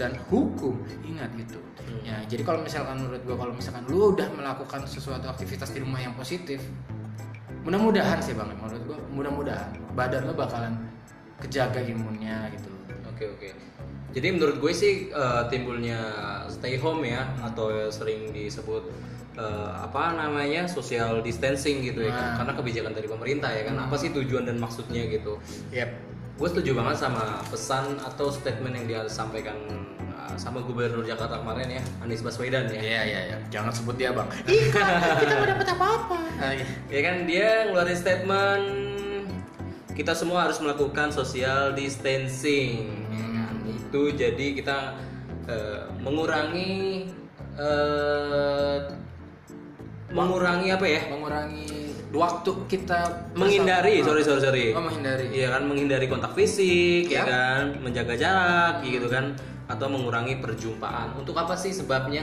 dan 0.00 0.16
hukum. 0.32 0.80
Ingat 1.04 1.32
itu. 1.36 1.60
Hmm. 1.80 2.06
ya 2.06 2.22
jadi 2.28 2.46
kalau 2.46 2.60
misalkan 2.62 3.02
menurut 3.02 3.22
gua 3.24 3.36
kalau 3.40 3.52
misalkan 3.56 3.82
lu 3.90 4.14
udah 4.14 4.28
melakukan 4.30 4.84
sesuatu 4.86 5.26
aktivitas 5.26 5.74
di 5.74 5.80
rumah 5.82 5.98
yang 5.98 6.14
positif 6.14 6.62
mudah-mudahan 7.66 8.20
sih 8.24 8.32
bang. 8.32 8.48
Menurut 8.56 8.82
gua 8.88 8.98
mudah-mudahan. 9.12 9.68
Badan 9.92 10.28
lu 10.28 10.32
bakalan 10.32 10.76
kejaga 11.40 11.80
imunnya 11.80 12.52
gitu 12.52 12.79
Oke 13.20 13.28
oke. 13.28 13.48
Jadi 14.16 14.26
menurut 14.32 14.56
gue 14.56 14.72
sih 14.72 15.12
eh, 15.12 15.42
timbulnya 15.52 16.00
stay 16.48 16.80
home 16.80 17.04
ya 17.04 17.20
atau 17.44 17.68
sering 17.92 18.32
disebut 18.32 18.80
eh, 19.36 19.72
apa 19.76 20.16
namanya 20.16 20.64
social 20.64 21.20
distancing 21.20 21.84
gitu 21.84 22.00
ya 22.00 22.10
kan 22.10 22.24
Nah. 22.24 22.36
karena 22.40 22.52
kebijakan 22.56 22.92
dari 22.96 23.06
pemerintah 23.06 23.52
ya 23.52 23.68
kan 23.68 23.76
apa 23.76 23.92
sih 23.94 24.08
tujuan 24.10 24.48
dan 24.48 24.56
maksudnya 24.56 25.04
gitu. 25.04 25.36
yep 25.68 25.92
Gue 26.34 26.48
setuju 26.48 26.72
banget 26.72 26.96
sama 26.96 27.44
pesan 27.44 28.00
atau 28.00 28.32
statement 28.32 28.72
yang 28.72 28.86
dia 28.88 29.00
sampaikan 29.04 29.60
eh, 30.16 30.34
sama 30.40 30.64
Gubernur 30.64 31.04
Jakarta 31.04 31.36
kemarin 31.36 31.68
ya 31.68 31.82
Anies 32.00 32.24
Baswedan 32.24 32.72
ya. 32.72 32.80
Iya 32.80 33.00
iya 33.04 33.20
iya, 33.28 33.38
jangan 33.52 33.68
sebut 33.68 34.00
dia 34.00 34.16
bang. 34.16 34.24
Iklan, 34.48 34.96
kita 35.20 35.32
nggak 35.36 35.50
dapat 35.60 35.68
apa-apa. 35.76 36.16
Nah, 36.40 36.50
iya. 36.56 36.64
Ya 36.88 37.00
kan 37.04 37.28
dia 37.28 37.68
ngeluarin 37.68 37.92
statement 37.94 38.64
kita 39.92 40.16
semua 40.16 40.48
harus 40.48 40.56
melakukan 40.56 41.12
social 41.12 41.76
distancing. 41.76 42.99
Itu 43.90 44.14
jadi 44.14 44.46
kita 44.54 44.94
eh, 45.50 45.82
mengurangi 45.98 47.10
eh, 47.58 48.78
mengurangi 50.10 50.70
apa 50.70 50.86
ya? 50.86 51.02
Mengurangi 51.10 51.66
waktu 52.10 52.50
kita 52.66 53.30
Menghindari, 53.34 53.98
bersama- 53.98 54.06
sorry 54.06 54.22
sorry 54.22 54.40
sorry. 54.40 54.66
Oh 54.70 54.82
menghindari. 54.82 55.26
Iya 55.30 55.48
kan 55.50 55.62
menghindari 55.66 56.06
kontak 56.06 56.34
fisik, 56.34 57.06
ya 57.06 57.22
Ya. 57.22 57.24
kan, 57.26 57.64
menjaga 57.78 58.14
jarak 58.14 58.82
gitu 58.82 59.06
kan, 59.06 59.34
atau 59.66 59.86
mengurangi 59.86 60.38
perjumpaan. 60.38 61.14
Untuk 61.14 61.34
apa 61.34 61.54
sih 61.54 61.70
sebabnya? 61.70 62.22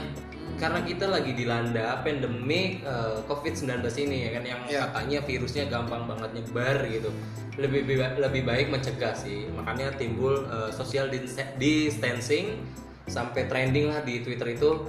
Karena 0.58 0.82
kita 0.82 1.06
lagi 1.06 1.32
dilanda 1.38 2.02
pandemi 2.02 2.82
eh, 2.82 3.18
COVID-19 3.30 3.78
ini 4.04 4.16
ya 4.26 4.30
kan 4.34 4.44
yang 4.44 4.60
Ya. 4.66 4.90
katanya 4.90 5.18
virusnya 5.22 5.64
gampang 5.70 6.10
banget 6.10 6.30
nyebar 6.34 6.82
gitu. 6.90 7.10
Lebih 7.58 7.86
lebih 8.18 8.42
baik 8.42 8.66
mencegah 8.74 9.14
sih. 9.14 9.46
Makanya 9.54 9.94
timbul 9.94 10.34
eh, 10.50 10.70
social 10.74 11.06
dis- 11.08 11.54
distancing 11.56 12.58
sampai 13.06 13.46
trending 13.48 13.88
lah 13.88 14.02
di 14.02 14.20
Twitter 14.20 14.52
itu 14.52 14.84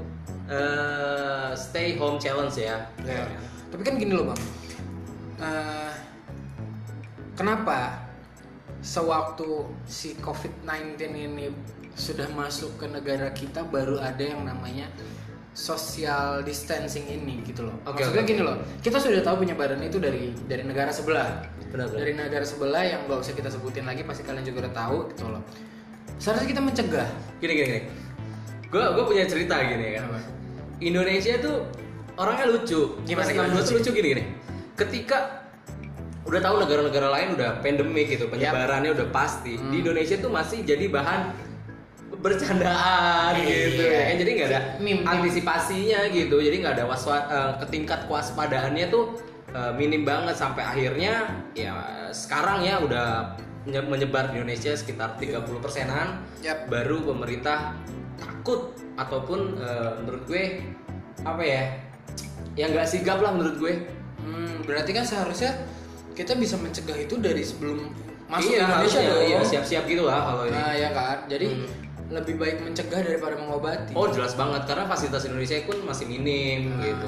eh, 0.50 1.54
stay 1.54 1.96
home 2.02 2.18
challenge 2.18 2.58
ya. 2.58 2.90
Ya. 3.06 3.30
Tapi 3.70 3.82
kan 3.86 4.02
gini 4.02 4.12
loh 4.18 4.34
bang. 4.34 4.42
Eh, 5.40 5.94
kenapa 7.38 8.10
sewaktu 8.82 9.70
si 9.86 10.16
COVID-19 10.18 10.98
ini 11.14 11.46
sudah 12.00 12.32
masuk 12.32 12.80
ke 12.80 12.88
negara 12.88 13.28
kita 13.36 13.64
baru 13.68 14.00
ada 14.00 14.24
yang 14.24 14.48
namanya 14.48 14.88
social 15.54 16.46
distancing 16.46 17.06
ini 17.10 17.42
gitu 17.44 17.66
loh. 17.66 17.76
Oke, 17.84 18.06
Maksudnya 18.06 18.24
oke, 18.24 18.30
gini 18.32 18.42
loh, 18.46 18.56
kita 18.80 18.98
sudah 19.02 19.22
tahu 19.26 19.44
penyebaran 19.44 19.82
itu 19.82 19.98
dari 19.98 20.32
dari 20.46 20.64
negara 20.64 20.94
sebelah. 20.94 21.44
Benar-benar. 21.70 22.00
Dari 22.02 22.14
negara 22.16 22.46
sebelah 22.46 22.84
yang 22.86 23.02
gak 23.10 23.20
usah 23.22 23.34
kita 23.36 23.50
sebutin 23.52 23.86
lagi 23.86 24.02
pasti 24.06 24.24
kalian 24.26 24.46
juga 24.46 24.70
udah 24.70 24.74
tahu 24.74 24.98
gitu 25.14 25.26
loh. 25.30 25.42
Seharusnya 26.22 26.48
kita 26.50 26.62
mencegah. 26.62 27.08
Gini 27.40 27.54
gini 27.56 27.68
gini. 27.68 27.82
Gue 28.70 28.84
gue 28.84 29.06
punya 29.06 29.26
cerita 29.26 29.56
gini 29.66 29.98
kan. 29.98 30.04
Apa? 30.10 30.20
Indonesia 30.80 31.34
tuh 31.42 31.58
orangnya 32.16 32.46
lucu. 32.50 32.82
Gimana, 33.04 33.30
gimana? 33.32 33.60
tuh 33.62 33.76
lucu 33.82 33.90
gini 33.92 34.08
gini. 34.16 34.24
Ketika 34.78 35.48
udah 36.30 36.40
tahu 36.46 36.56
negara-negara 36.62 37.08
lain 37.10 37.28
udah 37.34 37.50
pandemik 37.66 38.14
gitu, 38.14 38.30
penyebarannya 38.30 38.94
udah 38.94 39.08
pasti. 39.10 39.58
Hmm. 39.58 39.74
Di 39.74 39.82
Indonesia 39.82 40.16
tuh 40.22 40.30
masih 40.30 40.62
jadi 40.62 40.86
bahan 40.88 41.49
bercandaan 42.20 43.32
gitu 43.40 43.80
Iya. 43.80 43.90
ya 43.90 44.02
kan 44.06 44.16
jadi 44.18 44.32
nggak 44.34 44.50
ada 44.50 44.62
Meme. 44.78 45.04
antisipasinya 45.04 46.00
gitu 46.10 46.36
jadi 46.38 46.56
nggak 46.58 46.74
ada 46.76 46.86
waswa 46.86 47.18
eh, 47.22 47.52
ketingkat 47.60 48.06
kewaspadaannya 48.06 48.86
tuh 48.88 49.16
eh, 49.50 49.72
minim 49.74 50.04
banget 50.04 50.36
sampai 50.36 50.62
akhirnya 50.62 51.28
ya 51.54 51.74
sekarang 52.12 52.62
ya 52.62 52.78
udah 52.78 53.34
menye- 53.64 53.88
menyebar 53.88 54.30
di 54.30 54.38
Indonesia 54.38 54.72
sekitar 54.72 55.16
30 55.16 55.42
persenan 55.58 56.24
Yap. 56.40 56.68
baru 56.68 57.04
pemerintah 57.06 57.76
takut 58.16 58.72
ataupun 58.96 59.56
eh, 59.56 59.92
menurut 59.98 60.24
gue 60.26 60.44
apa 61.20 61.40
ya 61.40 61.64
yang 62.56 62.70
nggak 62.70 62.86
sigap 62.86 63.20
lah 63.20 63.32
menurut 63.32 63.58
gue 63.58 63.76
Hmm, 64.20 64.62
berarti 64.62 64.92
kan 64.92 65.02
seharusnya 65.02 65.56
kita 66.12 66.36
bisa 66.36 66.54
mencegah 66.54 66.94
itu 66.94 67.16
dari 67.18 67.40
sebelum 67.40 67.88
masuk 68.28 68.52
iya, 68.52 68.68
Indonesia 68.68 69.00
iya, 69.24 69.40
siap-siap 69.42 69.88
gitu 69.88 70.04
lah 70.04 70.22
kalau 70.22 70.44
ini. 70.44 70.54
Nah, 70.54 70.74
ya 70.76 70.90
kan. 70.92 71.18
Jadi 71.26 71.48
Hmm. 71.50 71.66
Lebih 72.10 72.36
baik 72.36 72.58
mencegah 72.60 73.02
daripada 73.02 73.36
mengobati. 73.36 73.94
Oh 73.94 74.10
jelas 74.10 74.34
banget 74.34 74.66
karena 74.66 74.86
fasilitas 74.86 75.24
Indonesia 75.24 75.56
pun 75.64 75.78
masih 75.84 76.06
minim 76.06 76.70
Nah, 76.72 76.82
gitu. 76.82 77.08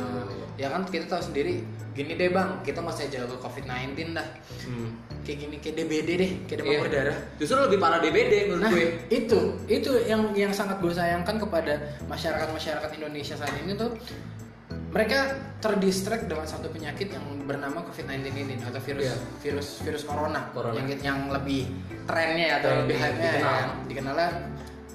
Ya 0.55 0.67
kan 0.69 0.85
kita 0.85 1.05
tahu 1.07 1.21
sendiri. 1.23 1.65
Gini 1.91 2.13
deh 2.13 2.29
bang, 2.29 2.61
kita 2.61 2.79
masih 2.79 3.09
jaga 3.09 3.35
COVID-19 3.35 4.13
dah. 4.13 4.27
Hmm. 4.63 4.93
Kayak 5.21 5.37
gini, 5.39 5.55
kayak 5.57 5.75
DBD 5.75 6.09
deh, 6.15 6.31
kayak 6.45 6.57
demam 6.59 6.71
Iya. 6.71 6.79
berdarah. 6.81 7.17
Justru 7.35 7.57
lebih 7.59 7.77
parah 7.77 7.99
DBD 7.99 8.33
menurut 8.47 8.61
Nah, 8.61 8.71
gue. 8.71 8.87
itu 9.09 9.39
itu 9.67 9.91
yang 10.05 10.31
yang 10.33 10.49
sangat 10.51 10.79
gue 10.79 10.89
sayangkan 10.89 11.35
kepada 11.37 11.73
masyarakat 12.05 12.47
masyarakat 12.47 12.89
Indonesia 12.95 13.35
saat 13.35 13.51
ini 13.57 13.73
tuh 13.73 13.91
mereka 14.87 15.19
terdistract 15.59 16.27
dengan 16.27 16.43
satu 16.43 16.67
penyakit 16.67 17.09
yang 17.09 17.23
bernama 17.41 17.79
COVID-19 17.81 18.27
ini 18.35 18.53
atau 18.59 18.79
virus 18.79 19.07
Iya. 19.07 19.15
virus 19.39 19.67
virus 19.81 20.03
corona, 20.03 20.51
Corona. 20.51 20.75
yang 20.77 20.87
yang 20.99 21.19
lebih 21.27 21.67
trennya 22.03 22.59
atau 22.59 22.69
lebih 22.83 22.95
hype-nya 22.97 23.31
dikenal. 23.31 23.55
ya, 23.55 23.65
dikenalnya 23.87 24.29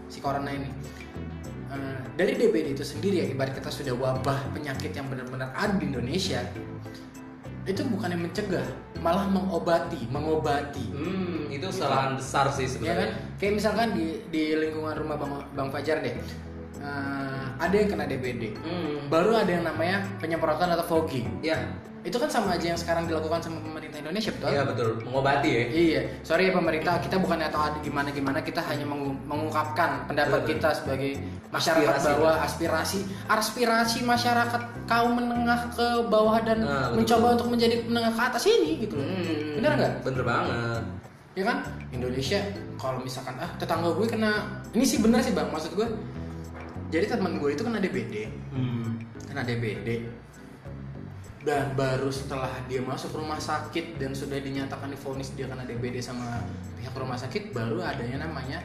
si 0.06 0.18
corona 0.20 0.50
ini. 0.50 0.68
Eh, 1.66 1.98
dari 2.14 2.38
DBD 2.38 2.72
itu 2.72 2.86
sendiri 2.86 3.20
ya 3.20 3.26
ibarat 3.26 3.58
kita 3.58 3.68
sudah 3.68 3.92
wabah 3.92 4.54
penyakit 4.54 4.94
yang 4.94 5.10
benar-benar 5.10 5.50
ada 5.52 5.75
di 5.75 5.90
Indonesia 5.90 6.40
itu 7.66 7.82
bukan 7.82 8.14
yang 8.14 8.22
mencegah 8.22 8.62
malah 9.02 9.26
mengobati 9.26 10.06
mengobati 10.06 10.86
Hmm, 10.94 11.50
itu 11.50 11.66
kesalahan 11.66 12.14
besar 12.14 12.46
sih 12.48 12.70
ya 12.78 12.94
kan 12.94 13.10
sebenarnya. 13.10 13.10
kayak 13.36 13.52
misalkan 13.58 13.88
di 13.98 14.06
di 14.30 14.54
lingkungan 14.54 14.94
rumah 14.94 15.18
bang 15.18 15.32
bang 15.50 15.68
Fajar 15.75 15.96
deh 15.98 16.14
eh, 16.78 17.45
ada 17.56 17.75
yang 17.75 17.88
kena 17.88 18.04
DBD 18.04 18.52
Hmm. 18.56 19.06
baru 19.06 19.37
ada 19.37 19.50
yang 19.50 19.64
namanya 19.64 20.04
penyemprotan 20.16 20.68
atau 20.68 20.85
fogging 20.85 21.26
Ya, 21.40 21.56
itu 22.02 22.14
kan 22.14 22.26
sama 22.26 22.52
aja 22.52 22.66
yang 22.66 22.76
sekarang 22.76 23.04
dilakukan 23.04 23.40
sama 23.40 23.59
pemerintah 23.59 23.99
Indonesia 23.99 24.30
betul 24.30 24.49
iya 24.49 24.62
betul. 24.62 24.88
Mengobati 25.02 25.49
ya. 25.49 25.62
Iya, 25.66 26.00
sorry 26.21 26.42
ya 26.45 26.52
pemerintah, 26.52 26.95
kita 26.97 27.16
bukan 27.16 27.38
atau 27.40 27.61
ada 27.61 27.78
gimana 27.80 28.09
gimana, 28.09 28.38
kita 28.40 28.62
hanya 28.62 28.85
mengu- 28.85 29.18
mengungkapkan 29.25 30.06
pendapat 30.06 30.40
Betul. 30.40 30.50
kita 30.52 30.68
sebagai 30.73 31.11
masyarakat 31.49 31.90
Aspirasi. 31.92 32.12
bawah, 32.12 32.37
aspirasi, 32.40 32.99
aspirasi 33.26 33.99
masyarakat 34.02 34.61
kaum 34.85 35.12
menengah 35.14 35.66
ke 35.73 35.87
bawah 36.06 36.38
dan 36.40 36.61
Nah, 36.61 36.71
betul. 36.87 36.97
mencoba 36.97 37.26
untuk 37.33 37.49
menjadi 37.49 37.75
menengah 37.83 38.12
ke 38.12 38.23
atas 38.25 38.45
ini 38.47 38.71
gitu 38.78 38.95
loh. 38.95 39.04
Hmm, 39.04 39.56
Bener 39.56 39.71
nggak? 39.75 39.92
Bener 40.02 40.23
banget. 40.23 40.83
Ya 41.33 41.45
kan? 41.45 41.59
Indonesia 41.90 42.38
kalau 42.76 42.99
misalkan 42.99 43.35
ah 43.37 43.50
tetangga 43.56 43.90
gue 43.90 44.06
kena, 44.06 44.33
ini 44.71 44.85
sih 44.85 44.99
bener 44.99 45.18
sih 45.18 45.33
bang, 45.33 45.49
maksud 45.49 45.73
gue. 45.73 45.88
Jadi 46.86 47.04
teman 47.10 47.42
gue 47.42 47.50
itu 47.50 47.62
kena 47.66 47.82
DBD, 47.82 48.30
Hmm. 48.54 49.00
kena 49.26 49.42
DBD 49.42 50.06
dan 51.46 51.78
baru 51.78 52.10
setelah 52.10 52.50
dia 52.66 52.82
masuk 52.82 53.14
rumah 53.14 53.38
sakit 53.38 54.02
dan 54.02 54.10
sudah 54.18 54.34
dinyatakan 54.42 54.90
divonis 54.90 55.30
dia 55.38 55.46
kena 55.46 55.62
DBD 55.62 56.02
sama 56.02 56.42
pihak 56.74 56.90
rumah 56.98 57.14
sakit 57.14 57.54
baru 57.54 57.86
adanya 57.86 58.26
namanya 58.26 58.58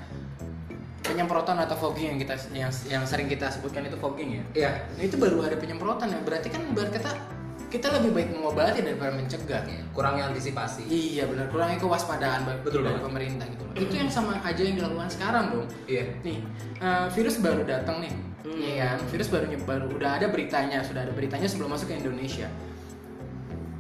penyemprotan 1.05 1.61
atau 1.61 1.77
fogging 1.77 2.17
yang 2.17 2.19
kita 2.21 2.33
yang 2.57 2.73
yang 2.89 3.03
sering 3.05 3.29
kita 3.29 3.53
sebutkan 3.53 3.85
itu 3.85 3.97
fogging 4.01 4.41
ya. 4.41 4.43
Iya. 4.57 4.71
Nah, 4.97 5.03
itu 5.05 5.15
baru 5.21 5.45
ada 5.45 5.57
penyemprotan 5.61 6.09
ya. 6.09 6.19
Berarti 6.25 6.49
kan 6.49 6.61
berarti 6.73 6.97
kita 6.97 7.11
kita 7.71 7.87
lebih 7.87 8.11
baik 8.11 8.29
mengobati 8.35 8.83
daripada 8.83 9.15
mencegah. 9.15 9.63
Kurangnya 9.95 10.27
antisipasi. 10.27 10.83
Iya 10.91 11.23
benar 11.31 11.47
kurangi 11.47 11.79
kewaspadaan 11.79 12.43
Betul 12.67 12.83
dari 12.83 12.99
banget. 12.99 13.07
pemerintah 13.07 13.45
gitu. 13.47 13.63
loh. 13.63 13.73
Itu 13.79 13.93
yang 13.95 14.11
sama 14.11 14.35
aja 14.43 14.59
yang 14.59 14.75
dilakukan 14.75 15.07
sekarang 15.07 15.45
dong. 15.55 15.67
Iya. 15.87 16.03
Nih, 16.27 16.37
eh, 16.83 17.05
virus 17.15 17.39
baru 17.39 17.63
datang 17.63 18.03
nih. 18.03 18.13
Hmm. 18.41 18.57
Iya 18.59 18.73
kan? 18.83 18.97
Virus 19.07 19.27
baru 19.31 19.45
baru 19.63 19.85
udah 19.95 20.11
ada 20.19 20.27
beritanya, 20.27 20.83
sudah 20.83 21.01
ada 21.07 21.13
beritanya 21.15 21.47
sebelum 21.47 21.71
masuk 21.71 21.87
ke 21.87 21.95
Indonesia. 21.95 22.51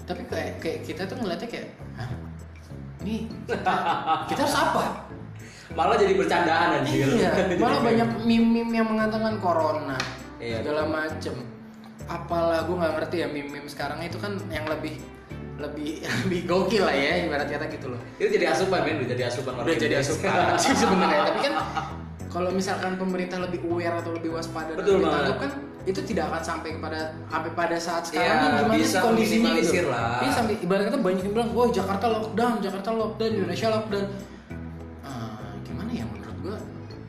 Tapi 0.07 0.23
kayak 0.27 0.63
kayak 0.63 0.79
kita 0.87 1.01
tuh 1.07 1.19
ngeliatnya 1.19 1.49
kayak, 1.51 1.67
Hah? 1.99 2.09
Ini 3.01 3.25
kita, 3.49 3.75
kita 4.29 4.39
harus 4.45 4.55
apa? 4.55 4.83
Malah 5.73 5.95
jadi 5.97 6.13
bercandaan 6.15 6.83
anjir. 6.83 7.07
Iya, 7.07 7.57
malah 7.57 7.81
banyak 7.91 8.09
meme-meme 8.27 8.71
yang 8.75 8.87
mengatakan 8.87 9.39
corona 9.39 9.97
Iya, 10.37 10.61
segala 10.61 10.83
macem. 10.89 11.35
Apalah 12.11 12.67
gue 12.67 12.75
nggak 12.75 12.93
ngerti 12.99 13.15
ya 13.23 13.27
meme-meme 13.31 13.69
sekarang 13.71 14.03
itu 14.03 14.19
kan 14.19 14.35
yang 14.51 14.67
lebih 14.67 14.99
lebih 15.55 16.03
lebih 16.27 16.39
gokil 16.43 16.83
lah 16.83 16.91
ya 16.91 17.23
ibarat 17.23 17.47
kata 17.47 17.71
gitu 17.71 17.87
loh. 17.95 18.01
Itu 18.19 18.27
jadi 18.35 18.51
asupan 18.51 18.79
men, 18.83 18.95
udah 18.99 19.09
jadi 19.15 19.23
asupan 19.31 19.53
Udah 19.63 19.75
jadi 19.79 19.95
asupan 20.03 20.31
sih 20.63 20.75
sebenarnya. 20.75 21.21
Tapi 21.31 21.39
kan 21.39 21.53
kalau 22.27 22.49
misalkan 22.51 22.95
pemerintah 22.99 23.39
lebih 23.39 23.59
aware 23.63 23.95
atau 23.99 24.11
lebih 24.15 24.31
waspada 24.35 24.75
dan 24.75 24.79
Betul 24.83 24.99
lebih 24.99 25.11
tanggap 25.11 25.37
kan 25.39 25.51
itu 25.81 25.97
tidak 26.05 26.29
akan 26.29 26.43
sampai 26.45 26.69
kepada 26.77 26.99
sampai 27.25 27.51
pada 27.57 27.77
saat 27.81 28.03
sekarang 28.05 28.21
Iya, 28.21 28.37
ini 28.37 28.47
gimana 28.61 28.77
bisa 28.77 28.85
sih 28.85 29.01
kondisinya 29.01 29.51
gitu. 29.57 29.89
lah. 29.89 30.21
Iya 30.21 30.31
sampai 30.37 30.53
ibarat 30.61 30.83
kata 30.87 30.97
banyak 31.01 31.23
yang 31.25 31.33
bilang, 31.33 31.49
"Wah, 31.57 31.67
Jakarta 31.73 32.05
lockdown, 32.05 32.53
Jakarta 32.61 32.89
lockdown, 32.93 33.31
Indonesia 33.33 33.67
lockdown." 33.73 34.05
Ah, 35.01 35.51
gimana 35.65 35.89
ya 35.89 36.05
menurut 36.05 36.37
gua 36.45 36.57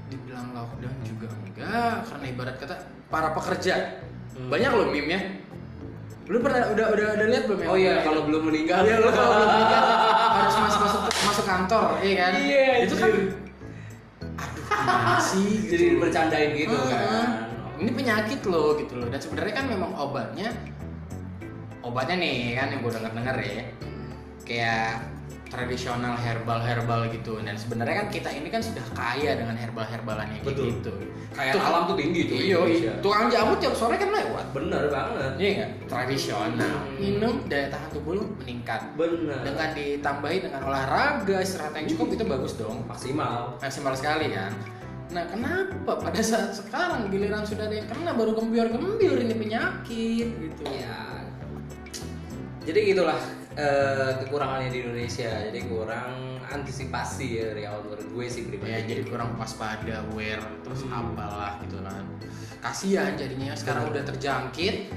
dibilang 0.09 0.47
lockdown 0.57 0.97
juga 1.05 1.27
enggak 1.37 1.95
karena 2.09 2.25
ibarat 2.33 2.57
kata 2.57 2.75
para 3.13 3.29
pekerja 3.37 3.75
Hmm. 4.33 4.49
banyak 4.49 4.71
loh 4.73 4.87
meme-nya. 4.89 5.21
Lu 6.31 6.39
pernah 6.41 6.71
udah 6.73 6.87
udah 6.95 7.07
udah 7.19 7.27
lihat 7.29 7.45
belum 7.51 7.61
ya? 7.61 7.69
Oh 7.69 7.77
iya, 7.77 7.95
kalau 8.01 8.25
belum 8.25 8.43
meninggal. 8.49 8.81
Iya 8.87 8.97
lo 8.99 9.11
kalau 9.11 9.31
belum 9.37 9.51
nikah 9.53 9.81
harus 10.41 10.57
masuk 10.57 10.81
masuk 10.81 11.03
masuk 11.13 11.45
kantor, 11.45 11.87
iya 12.01 12.15
kan? 12.17 12.33
Iya, 12.39 12.65
itu 12.87 12.95
kan. 12.97 13.11
Aduh, 14.33 14.63
gimana 14.65 15.19
sih? 15.21 15.51
Jadi 15.73 15.85
bercandain 16.01 16.51
gitu 16.57 16.73
Ah, 16.73 16.89
kan. 16.89 17.27
Ini 17.77 17.91
penyakit 17.93 18.41
loh 18.47 18.79
gitu 18.79 18.95
loh. 18.97 19.09
Dan 19.11 19.21
sebenarnya 19.21 19.55
kan 19.59 19.67
memang 19.69 19.91
obatnya, 19.99 20.49
obatnya 21.83 22.17
nih 22.17 22.55
kan 22.55 22.67
yang 22.71 22.81
gue 22.81 22.93
denger 22.95 23.13
dengar 23.13 23.37
ya, 23.43 23.65
kayak 24.47 24.89
tradisional 25.53 26.17
herbal 26.17 26.61
herbal 26.65 27.01
gitu. 27.13 27.37
Dan 27.45 27.61
sebenarnya 27.61 27.95
kan 28.01 28.09
kita 28.09 28.33
ini 28.33 28.49
kan 28.49 28.65
sudah 28.65 28.81
kaya 28.97 29.37
dengan 29.37 29.53
herbal 29.53 29.85
herbalan 29.85 30.25
yang 30.33 30.41
kayak 30.41 30.57
Betul. 30.57 30.67
gitu. 30.73 30.93
Kayak 31.33 31.61
alam 31.61 31.83
tuh 31.89 31.97
tinggi 31.97 32.21
tuh 32.29 32.37
Iya, 32.37 32.57
Indonesia. 32.61 32.93
tukang 33.05 33.29
jamu 33.29 33.53
tiap 33.61 33.75
sore 33.77 33.97
kan 34.01 34.09
lewat. 34.09 34.47
Bener 34.57 34.83
banget. 34.89 35.33
Iya 35.37 35.51
nggak? 35.53 35.71
Tradisional. 35.93 36.77
Hmm. 36.81 36.97
Minum 36.97 37.35
daya 37.53 37.69
tahan 37.69 37.89
tubuh 37.93 38.13
lu 38.17 38.25
meningkat. 38.41 38.81
Bener. 38.97 39.41
Dengan 39.45 39.69
ditambahi 39.77 40.39
dengan 40.41 40.61
olahraga 40.65 41.37
istirahat 41.45 41.77
yang 41.77 41.89
cukup 41.93 42.17
itu 42.17 42.25
bagus 42.25 42.53
dong. 42.57 42.81
maksimal. 42.89 43.61
Maksimal 43.61 43.93
sekali 43.93 44.33
kan. 44.33 44.53
Nah 45.13 45.29
kenapa 45.29 45.93
pada 46.01 46.21
saat 46.25 46.57
sekarang 46.57 47.13
giliran 47.13 47.45
sudah 47.45 47.69
ada 47.69 47.77
yang 47.77 47.89
kena 47.89 48.17
baru 48.17 48.33
gembiar-gembiar 48.33 49.21
ini 49.21 49.37
penyakit 49.37 50.29
gitu. 50.41 50.63
Ya. 50.65 50.97
Jadi 52.65 52.95
gitulah 52.95 53.19
eh, 53.57 54.11
kekurangannya 54.25 54.71
di 54.73 54.79
Indonesia. 54.85 55.31
Jadi 55.49 55.61
kurang 55.69 56.41
antisipasi 56.47 57.27
ya 57.41 57.45
dari 57.53 57.63
awal 57.65 57.89
menurut 57.89 58.07
gue 58.13 58.27
sih 58.29 58.43
pribadi. 58.49 58.73
Ya 58.73 58.81
jadi 58.85 59.03
kurang 59.09 59.37
waspada, 59.41 60.05
aware, 60.13 60.45
terus 60.65 60.85
apalah 60.89 61.61
gitu 61.65 61.81
kan. 61.81 62.05
Kasihan 62.63 63.13
jadinya 63.17 63.53
sekarang 63.57 63.91
udah 63.91 64.03
terjangkit. 64.07 64.93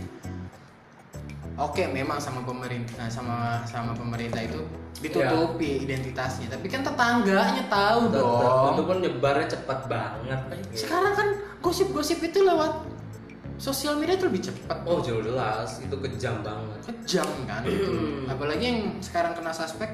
Oke, 1.56 1.88
memang 1.88 2.20
sama 2.20 2.44
pemerintah 2.44 3.08
sama 3.08 3.64
sama 3.64 3.96
pemerintah 3.96 4.44
itu 4.44 4.60
ditutupi 5.00 5.88
identitasnya, 5.88 6.52
tapi 6.52 6.68
kan 6.68 6.84
tetangganya 6.84 7.64
tahu 7.72 8.12
dong. 8.12 8.76
Itu 8.76 8.84
pun 8.84 8.98
nyebarnya 9.00 9.48
cepat 9.56 9.88
banget. 9.88 10.40
Sekarang 10.76 11.16
kan 11.16 11.28
gosip-gosip 11.64 12.20
itu 12.28 12.44
lewat 12.44 12.84
sosial 13.58 13.96
media 14.00 14.20
itu 14.20 14.26
lebih 14.28 14.42
cepat. 14.52 14.78
Oh 14.84 15.00
jauh 15.00 15.24
jelas, 15.24 15.80
itu 15.80 15.96
kejam 15.96 16.44
banget. 16.44 16.80
Kejam 16.92 17.30
kan. 17.48 17.64
Hmm. 17.64 18.28
Apalagi 18.28 18.64
yang 18.64 18.80
sekarang 19.00 19.32
kena 19.36 19.56
suspek, 19.56 19.90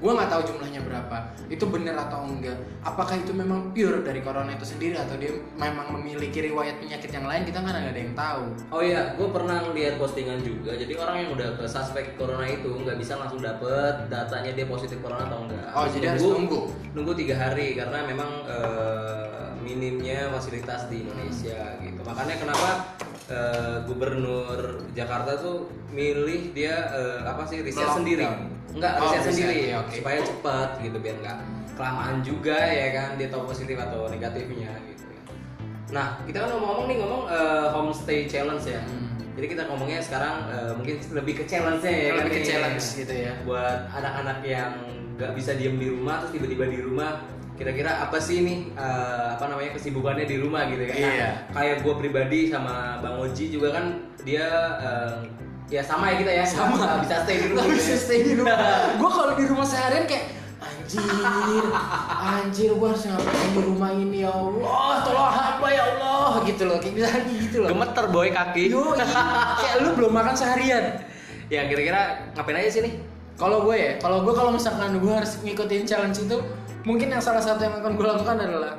gue 0.00 0.10
nggak 0.10 0.30
tahu 0.32 0.42
jumlahnya 0.48 0.80
berapa. 0.86 1.16
Itu 1.52 1.68
benar 1.68 2.08
atau 2.08 2.24
enggak? 2.24 2.56
Apakah 2.86 3.20
itu 3.20 3.36
memang 3.36 3.74
pure 3.76 4.00
dari 4.00 4.24
corona 4.24 4.54
itu 4.54 4.64
sendiri 4.64 4.96
atau 4.96 5.18
dia 5.20 5.34
memang 5.58 5.92
memiliki 5.98 6.40
riwayat 6.40 6.80
penyakit 6.80 7.10
yang 7.12 7.26
lain? 7.28 7.42
Kita 7.44 7.60
kan 7.60 7.74
nggak 7.76 7.92
ada 7.92 8.00
yang 8.00 8.14
tahu. 8.16 8.44
Oh 8.72 8.82
iya, 8.82 9.12
gue 9.18 9.28
pernah 9.28 9.58
lihat 9.74 10.00
postingan 10.00 10.40
juga. 10.40 10.72
Jadi 10.78 10.94
orang 10.96 11.16
yang 11.26 11.30
udah 11.36 11.48
ke 11.58 11.64
suspek 11.68 12.16
corona 12.16 12.46
itu 12.48 12.70
nggak 12.70 12.96
bisa 12.96 13.18
langsung 13.20 13.42
dapet 13.42 14.08
datanya 14.08 14.54
dia 14.54 14.66
positif 14.70 15.02
corona 15.02 15.26
atau 15.28 15.44
enggak. 15.44 15.66
Oh, 15.74 15.86
jadi 15.90 16.06
harus 16.16 16.24
nunggu. 16.24 16.62
Nunggu 16.96 17.12
tiga 17.18 17.34
hari 17.36 17.76
karena 17.76 18.06
memang 18.06 18.30
eh, 18.48 19.29
minimnya 19.60 20.28
fasilitas 20.28 20.88
di 20.88 21.04
Indonesia 21.04 21.76
gitu. 21.78 22.00
Makanya 22.00 22.36
kenapa 22.36 22.70
eh, 23.26 23.76
Gubernur 23.84 24.84
Jakarta 24.92 25.36
tuh 25.36 25.68
milih 25.90 26.52
dia 26.52 26.90
eh, 26.90 27.20
apa 27.22 27.44
sih 27.44 27.60
riset 27.60 27.84
Lockdown. 27.84 27.98
sendiri? 28.02 28.24
Enggak, 28.70 28.92
Oh, 28.96 29.02
riset 29.04 29.20
riset, 29.20 29.32
sendiri 29.34 29.56
iya, 29.66 29.76
oke. 29.78 29.92
supaya 29.92 30.18
cepat 30.22 30.68
gitu 30.80 30.96
biar 30.98 31.16
nggak 31.20 31.38
kelamaan 31.74 32.16
juga 32.20 32.58
ya 32.60 32.88
kan 32.92 33.10
dia 33.16 33.28
tahu 33.28 33.42
positif 33.44 33.74
atau 33.74 34.06
negatifnya 34.06 34.70
gitu. 34.84 35.04
Nah, 35.90 36.22
kita 36.22 36.38
kan 36.38 36.48
ngomong-ngomong 36.50 36.86
nih 36.86 36.96
ngomong 36.98 37.22
eh, 37.26 37.66
homestay 37.70 38.18
challenge 38.24 38.66
ya. 38.68 38.78
Hmm. 38.80 39.09
Jadi 39.40 39.56
kita 39.56 39.62
ngomongnya 39.66 40.04
sekarang 40.04 40.34
eh, 40.52 40.72
mungkin 40.76 41.00
lebih 41.16 41.34
ke 41.40 41.44
challenge-nya 41.48 41.88
ya. 41.88 42.12
Lebih 42.12 42.20
kan 42.20 42.28
ke 42.28 42.36
nih. 42.36 42.44
challenge 42.44 42.84
gitu 42.92 43.14
ya. 43.16 43.32
Buat 43.42 43.78
anak-anak 43.90 44.38
yang 44.44 44.72
nggak 45.16 45.32
bisa 45.32 45.56
diem 45.56 45.76
di 45.76 45.88
rumah 45.88 46.20
terus 46.20 46.32
tiba-tiba 46.32 46.64
di 46.68 46.76
rumah 46.78 47.24
kira-kira 47.56 48.04
apa 48.04 48.16
sih 48.16 48.40
nih 48.40 48.72
eh, 48.72 49.26
apa 49.32 49.44
namanya 49.46 49.72
kesibukannya 49.72 50.24
di 50.24 50.36
rumah 50.36 50.68
gitu 50.68 50.84
kan? 50.84 50.92
Nah, 50.92 51.08
Iya. 51.08 51.28
kayak 51.52 51.76
gue 51.80 51.94
pribadi 51.96 52.40
sama 52.48 53.00
Bang 53.00 53.16
Oji 53.16 53.48
juga 53.48 53.68
kan 53.72 53.84
dia 54.20 54.44
eh, 54.76 55.16
ya 55.72 55.80
sama 55.80 56.12
ya 56.12 56.20
kita 56.20 56.32
ya 56.34 56.44
Sama. 56.44 56.76
nggak 56.76 57.00
bisa 57.00 57.16
stay 57.24 57.36
di 57.36 57.46
rumah. 57.48 57.64
Gitu 57.64 57.76
bisa 57.76 57.92
ya. 57.92 57.96
stay 57.96 58.20
di 58.20 58.32
rumah. 58.36 58.56
gue 59.00 59.10
kalau 59.10 59.32
di 59.32 59.44
rumah 59.48 59.64
seharian 59.64 60.04
kayak 60.04 60.36
anjir 60.60 61.64
anjir 62.20 62.70
gue 62.76 62.88
harus 62.88 63.04
ngapain 63.06 63.48
di 63.50 63.60
rumah 63.62 63.90
ini 63.94 64.18
ya 64.20 64.30
Allah 64.30 64.92
tolong 65.00 65.30
hamba 65.30 65.68
ya 65.70 65.82
Allah 65.86 66.09
gitu 66.46 66.62
loh 66.66 66.78
kayak 66.78 66.94
misalnya 66.94 67.22
gitu 67.38 67.56
loh 67.64 67.68
Gemeter 67.70 68.04
boy 68.10 68.28
kaki. 68.30 68.64
Yo, 68.70 68.94
kayak 69.60 69.76
lu 69.82 69.88
belum 69.98 70.12
makan 70.14 70.34
seharian 70.34 70.84
ya 71.50 71.66
kira-kira 71.66 72.30
ngapain 72.38 72.62
aja 72.62 72.70
sih 72.78 72.82
nih? 72.86 72.94
kalau 73.40 73.64
gue 73.64 73.72
ya 73.72 73.92
kalau 73.96 74.20
gue 74.20 74.34
kalau 74.36 74.52
misalkan 74.52 75.00
gue 75.00 75.12
harus 75.16 75.40
ngikutin 75.40 75.88
challenge 75.88 76.20
itu 76.20 76.36
mungkin 76.84 77.08
yang 77.08 77.24
salah 77.24 77.40
satu 77.40 77.64
yang 77.64 77.80
akan 77.80 77.96
gue 77.96 78.06
lakukan 78.06 78.36
adalah 78.36 78.76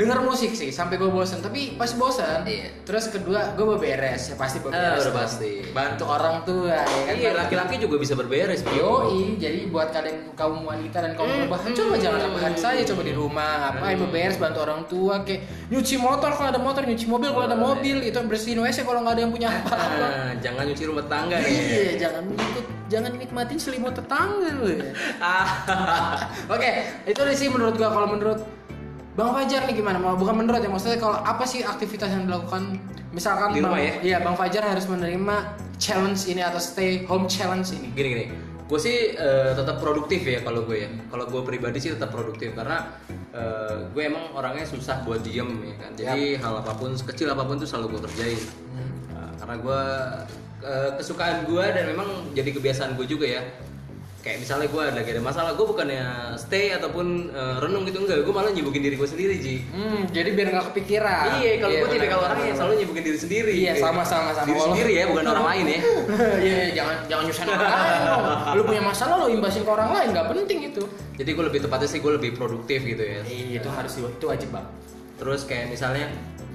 denger 0.00 0.18
musik 0.20 0.50
sih 0.50 0.70
sampai 0.70 0.96
gue 0.96 1.06
bosan 1.06 1.38
tapi 1.38 1.74
pas 1.74 1.92
bosan 1.92 2.42
Iya. 2.42 2.72
terus 2.82 3.06
kedua 3.06 3.52
gue 3.52 3.66
beberes 3.68 4.22
ya 4.24 4.34
pasti 4.34 4.58
Ah, 4.58 4.64
beberes 4.64 5.04
dong. 5.04 5.14
pasti. 5.14 5.52
bantu 5.70 6.04
orang 6.06 6.40
tua 6.42 6.72
ya 6.72 7.02
kan 7.04 7.14
Iya, 7.14 7.30
laki-laki 7.36 7.76
juga 7.76 7.96
bisa 7.96 8.14
berberes. 8.14 8.64
Yoi, 8.66 9.36
jadi 9.36 9.66
buat 9.66 9.90
kalian 9.90 10.32
kaum 10.32 10.62
wanita 10.62 10.98
dan 10.98 11.12
kaum 11.12 11.28
perubahan 11.28 11.70
coba 11.70 11.94
jangan 11.96 12.20
rebahan 12.24 12.54
saja 12.54 12.82
coba 12.86 13.02
di 13.02 13.12
rumah 13.12 13.52
apa 13.70 13.84
yang 13.86 14.00
beberes 14.00 14.36
bantu 14.36 14.58
orang 14.60 14.82
tua 14.86 15.20
kayak 15.20 15.40
nyuci 15.68 15.96
motor 15.96 16.30
kalau 16.30 16.48
ada 16.48 16.58
motor 16.58 16.82
nyuci 16.82 17.06
mobil 17.06 17.28
kalau 17.28 17.44
ada 17.44 17.58
mobil 17.58 18.00
itu 18.00 18.16
bersihin 18.22 18.58
WC 18.58 18.82
kalau 18.82 19.00
nggak 19.00 19.14
ada 19.14 19.22
yang 19.22 19.30
punya 19.30 19.48
apa-apa 19.50 20.06
Ah, 20.06 20.32
jangan 20.36 20.64
nyuci 20.64 20.84
rumah 20.84 21.04
tangga 21.04 21.36
nih. 21.36 21.50
iya 21.50 21.82
jangan 22.00 22.24
ikut 22.30 22.64
jangan 22.86 23.12
nikmatin 23.14 23.54
selimut 23.56 23.92
tetangga 23.92 24.50
lu 24.52 24.66
ya 24.72 24.82
Ah. 25.20 25.46
oke 26.54 26.70
itu 27.04 27.20
sih 27.34 27.46
menurut 27.46 27.74
gua 27.74 27.88
kalau 27.88 28.08
menurut 28.08 28.40
Bang 29.18 29.34
Fajar 29.34 29.66
nih 29.66 29.74
gimana? 29.74 29.98
Mau 29.98 30.14
bukan 30.14 30.34
menurut 30.38 30.62
ya 30.62 30.70
maksudnya 30.70 30.98
kalau 31.02 31.18
apa 31.18 31.42
sih 31.42 31.66
aktivitas 31.66 32.14
yang 32.14 32.30
dilakukan? 32.30 32.78
Misalkan 33.10 33.50
Di 33.50 33.58
Bang, 33.58 33.74
rumah 33.74 33.82
ya? 33.82 33.92
Iya, 34.06 34.16
Bang 34.22 34.38
Fajar 34.38 34.62
harus 34.62 34.86
menerima 34.86 35.36
challenge 35.82 36.30
ini 36.30 36.42
atau 36.46 36.62
stay 36.62 37.02
home 37.10 37.26
challenge 37.26 37.74
ini. 37.74 37.90
gini 37.90 38.08
gini. 38.14 38.24
Gue 38.70 38.78
sih 38.78 39.18
eh, 39.18 39.50
tetap 39.50 39.82
produktif 39.82 40.22
ya 40.22 40.46
kalau 40.46 40.62
gue 40.62 40.86
ya. 40.86 40.90
Kalau 41.10 41.26
gue 41.26 41.42
pribadi 41.42 41.82
sih 41.82 41.90
tetap 41.90 42.14
produktif 42.14 42.54
karena 42.54 42.86
eh, 43.34 43.90
gue 43.90 44.02
emang 44.06 44.30
orangnya 44.30 44.62
susah 44.62 45.02
buat 45.02 45.26
diem 45.26 45.58
ya 45.66 45.74
kan. 45.74 45.90
Jadi 45.98 46.38
hal 46.38 46.62
apa 46.62 46.72
pun 46.78 46.94
sekecil 46.94 47.34
apa 47.34 47.42
pun 47.42 47.58
tuh 47.58 47.66
selalu 47.66 47.98
gue 47.98 48.00
kerjain. 48.06 48.40
Nah, 49.10 49.30
karena 49.42 49.56
gue 49.58 49.80
eh, 50.62 50.90
kesukaan 51.02 51.50
gue 51.50 51.64
dan 51.66 51.84
memang 51.90 52.30
jadi 52.30 52.50
kebiasaan 52.54 52.94
gue 52.94 53.10
juga 53.10 53.26
ya 53.26 53.42
kayak 54.20 54.38
misalnya 54.38 54.68
gue 54.68 54.82
ada 54.84 55.00
ada 55.00 55.18
masalah 55.18 55.50
gue 55.52 55.64
bukannya 55.64 56.04
stay 56.36 56.70
ataupun 56.70 57.06
eh, 57.28 57.56
renung 57.58 57.82
gitu 57.82 58.00
enggak 58.00 58.20
gue 58.20 58.30
malah 58.30 58.48
nyibukin 58.48 58.82
diri 58.82 58.94
gue 58.94 59.08
sendiri 59.08 59.34
ji 59.36 59.64
Hmm, 59.70 60.04
jadi 60.06 60.28
biar 60.30 60.48
nggak 60.50 60.66
kepikiran. 60.70 61.24
iya 61.38 61.52
kalau 61.56 61.72
gue 61.72 61.80
benar, 61.80 61.94
tipikal 61.94 62.18
benar, 62.18 62.28
orang 62.28 62.40
yang 62.44 62.56
selalu 62.56 62.74
nyibukin 62.76 63.02
diri 63.02 63.18
sendiri 63.18 63.52
Iya, 63.56 63.72
sama, 63.76 64.02
sama, 64.04 64.30
sama. 64.32 64.44
diri 64.44 64.60
sendiri 64.60 64.92
ya 64.92 65.04
bukan 65.08 65.24
orang 65.26 65.46
lain 65.46 65.64
ya 65.66 65.78
Iya, 66.44 66.52
iya, 66.52 66.66
jangan 66.76 66.96
jangan 67.06 67.22
nyusahin 67.24 67.48
orang 67.50 67.64
lain 67.64 68.00
dong. 68.02 68.24
Lu 68.52 68.62
punya 68.62 68.82
masalah 68.82 69.14
lo 69.16 69.26
imbasin 69.26 69.62
ke 69.64 69.70
orang 69.70 69.90
lain 69.90 70.08
nggak 70.10 70.26
penting 70.28 70.58
itu. 70.66 70.82
jadi 71.16 71.30
gue 71.30 71.44
lebih 71.46 71.60
tepatnya 71.62 71.88
sih 71.88 71.98
gue 71.98 72.12
lebih 72.14 72.30
produktif 72.34 72.80
gitu 72.82 73.00
ya 73.02 73.20
Iya, 73.24 73.58
itu 73.58 73.68
harus 73.68 73.92
itu 73.96 74.24
wajib 74.26 74.48
bang. 74.50 74.66
Terus 75.16 75.40
kayak 75.44 75.66
misalnya 75.68 76.12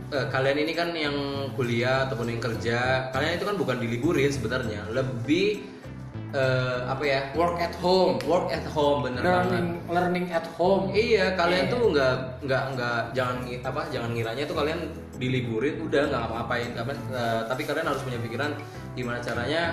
eh, 0.10 0.26
kalian 0.28 0.58
ini 0.60 0.72
kan 0.72 0.90
yang 0.94 1.18
kuliah 1.54 2.06
ataupun 2.06 2.30
yang 2.30 2.38
kerja, 2.40 2.78
kalian 3.10 3.38
itu 3.38 3.46
kan 3.46 3.56
bukan 3.56 3.78
diliburin 3.78 4.30
sebenarnya, 4.30 4.86
lebih 4.90 5.66
eh, 6.32 6.80
apa 6.86 7.04
ya? 7.04 7.20
Work 7.34 7.58
at 7.60 7.76
home, 7.78 8.18
Work 8.24 8.50
at 8.50 8.66
home 8.68 9.04
bener 9.04 9.22
banget. 9.22 9.36
learning 9.52 9.68
learning 9.86 10.26
at 10.32 10.48
home. 10.56 10.90
Iya, 10.90 11.36
kalian 11.36 11.66
Iya. 11.68 11.74
tuh 11.74 11.82
nggak 11.92 12.14
nggak 12.42 12.64
nggak 12.74 13.00
jangan 13.14 13.36
apa 13.62 13.82
jangan 13.90 14.10
ngiranya 14.14 14.44
tuh 14.46 14.56
kalian 14.56 14.80
diliburin 15.16 15.76
udah 15.80 16.02
nggak 16.08 16.20
ngapa-ngapain 16.22 16.70
apa 16.76 16.92
eh, 16.92 17.42
tapi 17.46 17.62
kalian 17.64 17.88
harus 17.88 18.02
punya 18.02 18.20
pikiran 18.20 18.52
gimana 18.94 19.20
caranya 19.20 19.64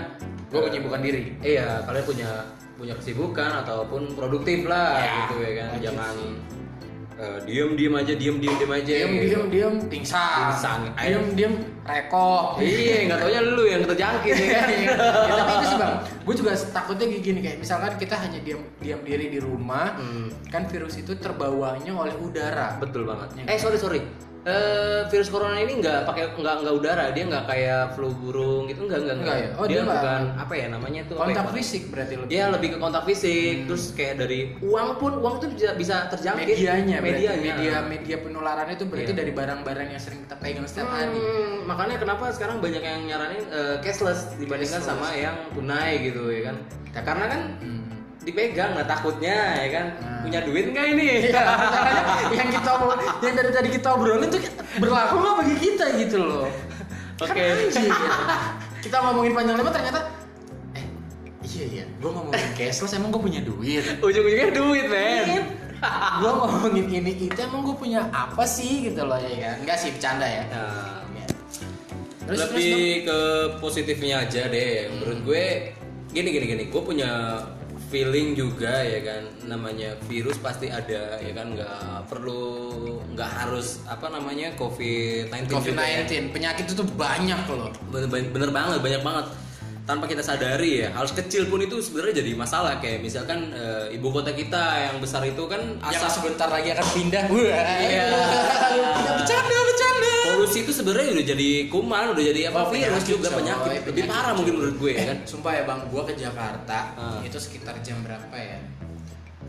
Gue 0.52 0.60
eh, 0.60 0.64
menyibukkan 0.68 1.00
diri. 1.00 1.22
Iya, 1.40 1.80
kalian 1.82 2.04
punya 2.04 2.30
punya 2.76 2.94
kesibukan 2.98 3.62
ataupun 3.62 4.12
produktif 4.12 4.68
lah 4.68 5.00
Ya, 5.00 5.10
gitu 5.24 5.34
ya 5.40 5.50
kan. 5.56 5.68
Jangan 5.80 6.14
eh, 7.22 7.38
diem 7.46 7.70
diem 7.78 7.94
aja, 7.94 8.12
diem 8.12 8.36
diem 8.36 8.54
diem 8.58 8.72
aja. 8.74 8.92
Diem 8.92 9.12
diem 9.22 9.44
diem 9.46 9.74
pingsan. 9.86 10.42
Pingsan. 10.50 10.80
Diem 10.98 11.24
diem 11.38 11.54
rekok. 11.82 12.58
Iya, 12.58 13.06
nggak 13.06 13.18
taunya 13.22 13.40
lu 13.42 13.64
yang 13.64 13.82
terjangkit 13.86 14.34
ya 14.34 14.46
kan. 14.50 14.68
ya, 14.86 14.94
tapi 15.30 15.52
itu 15.54 15.66
sih 15.66 15.78
bang, 15.78 15.94
gue 16.22 16.34
juga 16.34 16.52
takutnya 16.70 17.06
gini 17.08 17.38
kayak 17.38 17.58
misalkan 17.58 17.92
kita 17.94 18.14
hanya 18.18 18.38
diam 18.42 18.62
diam 18.78 19.00
diri 19.02 19.26
di 19.30 19.38
rumah, 19.38 19.94
Hmm. 19.94 20.30
kan 20.50 20.66
virus 20.66 20.98
itu 20.98 21.14
terbawanya 21.14 21.94
oleh 21.94 22.14
udara. 22.18 22.78
Betul 22.82 23.06
banget. 23.06 23.28
Ya. 23.38 23.54
Eh 23.54 23.58
sorry 23.58 23.78
sorry. 23.78 24.02
Eh, 24.42 25.06
virus 25.06 25.30
corona 25.30 25.54
ini 25.54 25.78
nggak 25.78 26.02
pakai 26.02 26.34
nggak 26.34 26.54
nggak 26.66 26.74
udara, 26.74 27.14
dia 27.14 27.30
nggak 27.30 27.46
kayak 27.46 27.94
flu 27.94 28.10
burung 28.10 28.66
gitu, 28.66 28.90
nggak 28.90 28.98
nggak 28.98 29.16
Nggak 29.22 29.38
ya? 29.38 29.48
Oh, 29.54 29.66
dia, 29.70 29.74
dia 29.78 29.82
bukan 29.86 30.22
apa 30.34 30.54
ya 30.58 30.66
namanya 30.66 31.00
tuh? 31.06 31.14
apa 31.14 31.30
Kontak 31.30 31.46
ya? 31.46 31.52
fisik 31.54 31.82
berarti 31.88 32.14
lebih. 32.18 32.26
Dia 32.26 32.44
lebih 32.50 32.68
ke 32.74 32.78
kontak 32.82 33.02
fisik, 33.06 33.70
terus 33.70 33.94
kayak 33.94 34.14
dari 34.18 34.40
uang 34.58 34.88
pun 34.98 35.12
uang 35.16 35.34
tuh 35.38 35.46
bisa 35.46 35.78
bisa 35.78 36.10
terjangkit. 36.10 36.58
medianya, 36.58 36.98
berarti. 36.98 37.22
medianya. 37.22 37.38
media 37.38 37.74
media 37.86 38.16
penularannya 38.18 38.74
itu 38.74 38.84
berarti 38.84 39.12
Iya. 39.14 39.20
dari 39.22 39.30
barang-barang 39.30 39.88
yang 39.88 40.02
sering 40.02 40.20
kita 40.26 40.34
pegang 40.34 40.66
setiap 40.66 40.90
hari. 40.90 41.14
Hmm, 41.14 41.54
makanya 41.62 41.96
kenapa 41.96 42.24
sekarang 42.30 42.58
banyak 42.58 42.82
yang 42.82 43.00
nyaranin 43.06 43.46
eh, 43.46 43.76
cashless 43.78 44.34
dibandingkan 44.34 44.82
Cashless. 44.82 44.98
sama 44.98 45.14
yang 45.14 45.38
tunai 45.54 46.02
gitu 46.02 46.22
ya 46.28 46.50
kan? 46.50 46.56
Ya, 46.90 47.00
karena 47.00 47.26
kan 47.30 47.40
Hmm. 47.62 47.81
Dipegang 48.22 48.78
lah 48.78 48.86
takutnya 48.86 49.36
ya 49.58 49.68
kan 49.70 49.86
Hmm. 49.98 50.20
punya 50.22 50.40
duit 50.46 50.64
nggak 50.70 50.86
ini? 50.94 51.06
Masalahnya 51.26 52.02
yang 52.30 52.48
kita 52.54 52.70
yang 53.20 53.34
dari 53.34 53.50
tadi 53.50 53.68
kita 53.74 53.88
obrolin 53.90 54.30
tuh 54.30 54.40
berlaku 54.78 55.14
nggak 55.18 55.34
bagi 55.42 55.56
kita 55.58 55.84
gitu 55.98 56.18
loh. 56.22 56.46
Oke. 57.18 57.34
Kan 57.34 57.58
anjing, 57.58 57.86
gitu. 57.90 58.06
Kita 58.82 58.96
ngomongin 58.98 59.30
panjang 59.30 59.54
lebar 59.58 59.70
ternyata 59.70 60.00
eh 60.74 60.86
iya 61.46 61.64
iya, 61.70 61.84
gue 61.86 62.10
ngomongin 62.10 62.50
cashless 62.54 62.94
emang 62.94 63.14
gue 63.14 63.22
punya 63.22 63.40
duit. 63.42 63.82
Ujung-ujungnya 63.98 64.50
duit 64.50 64.86
men. 64.86 65.42
gue 66.18 66.30
ngomongin 66.30 66.86
ini 66.90 67.12
itu 67.26 67.38
emang 67.38 67.62
gue 67.62 67.74
punya 67.74 68.06
apa 68.10 68.42
sih 68.42 68.90
gitu 68.90 69.02
loh 69.02 69.18
ya 69.18 69.34
kan? 69.38 69.54
Enggak 69.62 69.78
sih 69.78 69.90
bercanda 69.90 70.26
ya. 70.26 70.44
Nah, 70.50 70.98
Ya. 71.12 71.26
Terus, 72.26 72.38
lebih 72.48 72.74
ke 73.06 73.18
positifnya 73.58 74.22
aja 74.22 74.46
deh 74.46 74.90
menurut 74.90 75.18
gue 75.22 75.44
gini 76.10 76.28
gini 76.30 76.46
gini 76.48 76.64
gue 76.66 76.82
punya 76.82 77.10
feeling 77.92 78.32
juga 78.32 78.80
ya 78.80 79.04
kan? 79.04 79.22
Namanya 79.44 79.92
virus 80.08 80.40
pasti 80.40 80.72
ada 80.72 81.20
ya 81.20 81.32
kan? 81.36 81.52
Nggak 81.52 82.08
perlu 82.08 82.96
nggak 83.12 83.30
harus 83.44 83.84
apa 83.84 84.08
namanya 84.08 84.56
covid 84.56 85.28
19 85.28 85.52
COVID-19 85.52 86.32
penyakit 86.32 86.64
itu 86.72 86.84
banyak 86.96 87.40
loh. 87.52 87.68
bener, 87.92 88.08
bener 88.32 88.50
banget 88.50 88.80
banyak 88.80 89.04
banget. 89.04 89.26
Tanpa 89.82 90.06
kita 90.06 90.22
sadari 90.22 90.86
ya 90.86 90.94
hal 90.94 91.10
kecil 91.10 91.50
pun 91.50 91.58
itu 91.58 91.76
sebenarnya 91.82 92.24
jadi 92.24 92.32
masalah. 92.32 92.80
Kayak 92.80 93.02
misalkan 93.04 93.52
eh, 93.52 93.92
ibu 93.92 94.08
kota 94.08 94.32
kita 94.32 94.88
yang 94.88 94.96
besar 95.02 95.20
itu 95.26 95.42
kan 95.44 95.60
Yang 95.90 96.06
asap 96.06 96.10
sebentar 96.22 96.48
lagi 96.48 96.70
akan 96.72 96.86
pindah. 96.96 97.24
Wah, 97.28 97.76
Iya. 97.82 98.06
bercanda 99.20 99.61
polusi 100.52 100.58
itu 100.62 100.72
sebenarnya 100.74 101.10
udah 101.12 101.26
jadi 101.26 101.48
kuman 101.66 102.04
udah 102.12 102.22
jadi 102.22 102.40
apa 102.48 102.58
Oh, 102.60 102.68
virus 102.68 103.04
juga 103.04 103.26
coy, 103.26 103.36
penyakit 103.40 103.80
lebih 103.82 103.92
penyakit, 103.96 104.12
parah 104.12 104.32
mungkin 104.36 104.54
menurut 104.54 104.76
gue 104.76 104.92
ya 104.92 105.04
kan. 105.08 105.18
Sumpah 105.24 105.52
ya 105.52 105.62
bang, 105.64 105.80
gua 105.88 106.02
ke 106.04 106.12
Jakarta 106.14 106.78
Ah. 106.94 107.20
itu 107.20 107.38
sekitar 107.38 107.74
jam 107.80 107.96
berapa 108.00 108.36
ya? 108.36 108.58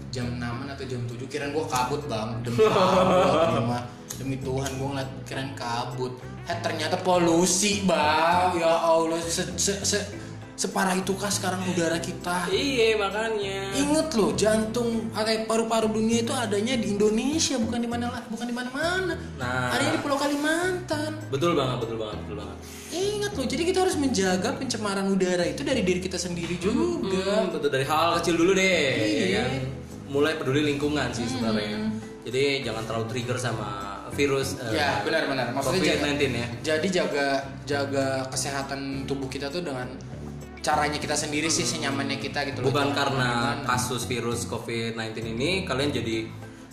Jam 0.09 0.27
6 0.37 0.69
atau 0.69 0.85
jam 0.85 1.01
7 1.03 1.27
kirain 1.27 1.51
gua 1.51 1.65
kabut 1.67 2.01
bang. 2.05 2.29
Demi 2.45 2.63
Allah, 2.63 3.51
demi, 3.51 3.77
demi 4.15 4.35
Tuhan 4.39 4.71
gua 4.77 4.87
ngeliat 4.93 5.09
kirain 5.23 5.51
kabut. 5.53 6.13
Eh 6.43 6.57
ternyata 6.59 6.95
polusi 6.97 7.83
bang. 7.83 8.55
Ya 8.55 8.71
Allah, 8.71 9.19
se, 9.19 9.43
se, 9.55 9.73
se- 9.83 10.07
separah 10.53 10.93
itukah 10.93 11.27
sekarang 11.27 11.65
udara 11.65 11.97
kita 11.97 12.45
Iya 12.47 12.93
makanya. 12.95 13.73
Ingat 13.73 14.13
loh, 14.13 14.31
jantung 14.33 15.09
atau 15.11 15.33
paru-paru 15.43 15.89
dunia 15.91 16.21
itu 16.21 16.29
adanya 16.29 16.77
di 16.77 16.93
Indonesia 16.93 17.57
bukan 17.57 17.79
di 17.79 17.89
mana 17.89 18.05
lah, 18.07 18.21
bukan 18.27 18.45
di 18.45 18.53
mana-mana. 18.53 19.17
Nah. 19.35 19.73
Adanya 19.73 19.91
di 19.91 20.01
Pulau 20.01 20.15
Kalimantan. 20.15 21.11
Betul 21.27 21.57
banget, 21.57 21.77
betul 21.81 21.97
banget, 21.97 22.17
betul 22.21 22.37
banget. 22.37 22.57
Ingat 22.93 23.31
loh, 23.33 23.45
jadi 23.49 23.63
kita 23.65 23.79
harus 23.81 23.97
menjaga 23.97 24.49
pencemaran 24.53 25.09
udara 25.09 25.41
itu 25.43 25.61
dari 25.61 25.81
diri 25.81 25.97
kita 25.97 26.15
sendiri 26.15 26.61
juga. 26.61 27.41
Hmm, 27.41 27.49
betul 27.49 27.69
dari 27.69 27.83
hal 27.83 28.21
kecil 28.21 28.35
dulu 28.37 28.53
deh, 28.53 28.85
Iya. 28.93 29.25
ya 29.25 29.41
kan. 29.41 29.51
Mulai 30.07 30.37
peduli 30.37 30.61
lingkungan 30.63 31.09
sih 31.09 31.25
sebenarnya. 31.25 31.89
Jadi 32.23 32.61
jangan 32.61 32.85
terlalu 32.85 33.05
trigger 33.09 33.35
sama 33.35 33.69
virus. 34.13 34.61
eh, 34.61 34.77
Ya 34.77 35.01
benar-benar. 35.01 35.49
Maksudnya 35.51 35.97
jaga, 35.97 36.05
COVID-19 36.05 36.23
ya. 36.31 36.47
jadi 36.61 36.87
jaga 36.93 37.27
jaga 37.65 38.07
kesehatan 38.29 38.79
tubuh 39.03 39.25
kita 39.25 39.49
tuh 39.49 39.65
dengan 39.65 39.89
caranya 40.63 40.95
kita 40.95 41.13
sendiri 41.13 41.51
sih 41.51 41.67
senyamannya 41.67 42.17
kita 42.23 42.47
gitu 42.47 42.63
loh. 42.63 42.71
Bukan 42.71 42.95
karena 42.95 43.59
gimana. 43.59 43.67
kasus 43.67 44.07
virus 44.07 44.47
COVID-19 44.47 45.35
ini 45.35 45.67
kalian 45.67 45.91
jadi 45.91 46.17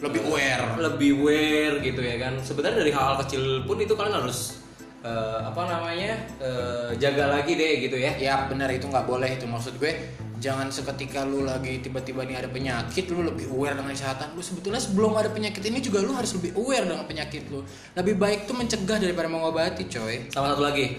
lebih 0.00 0.22
aware. 0.30 0.64
lebih 0.78 1.10
aware 1.18 1.74
gitu 1.82 2.00
ya 2.00 2.16
kan. 2.22 2.38
Sebenarnya 2.40 2.86
dari 2.86 2.92
hal-hal 2.94 3.18
kecil 3.26 3.66
pun 3.66 3.76
itu 3.82 3.92
kalian 3.98 4.22
harus 4.22 4.62
eh, 5.02 5.40
apa 5.42 5.66
namanya 5.66 6.16
eh, 6.38 6.88
jaga 7.02 7.34
lagi 7.34 7.58
deh 7.58 7.90
gitu 7.90 7.98
ya. 7.98 8.14
Ya 8.16 8.46
benar 8.46 8.70
itu 8.70 8.86
nggak 8.86 9.04
boleh 9.04 9.34
itu 9.34 9.44
maksud 9.50 9.76
gue. 9.82 9.92
Jangan 10.40 10.72
seketika 10.72 11.28
lu 11.28 11.44
lagi 11.44 11.84
tiba-tiba 11.84 12.24
nih 12.24 12.40
ada 12.40 12.48
penyakit 12.48 13.12
lu 13.12 13.28
lebih 13.28 13.52
aware 13.52 13.76
dengan 13.76 13.92
kesehatan 13.92 14.32
lu. 14.32 14.40
Sebetulnya 14.40 14.80
sebelum 14.80 15.12
ada 15.18 15.28
penyakit 15.28 15.60
ini 15.66 15.84
juga 15.84 16.00
lu 16.00 16.16
harus 16.16 16.32
lebih 16.32 16.56
aware 16.56 16.86
dengan 16.88 17.04
penyakit 17.04 17.50
lu. 17.52 17.60
Lebih 17.92 18.14
baik 18.16 18.48
tuh 18.48 18.56
mencegah 18.56 18.96
daripada 19.02 19.28
mengobati, 19.28 19.84
coy. 19.84 20.32
Sama 20.32 20.56
satu 20.56 20.64
lagi, 20.64 20.96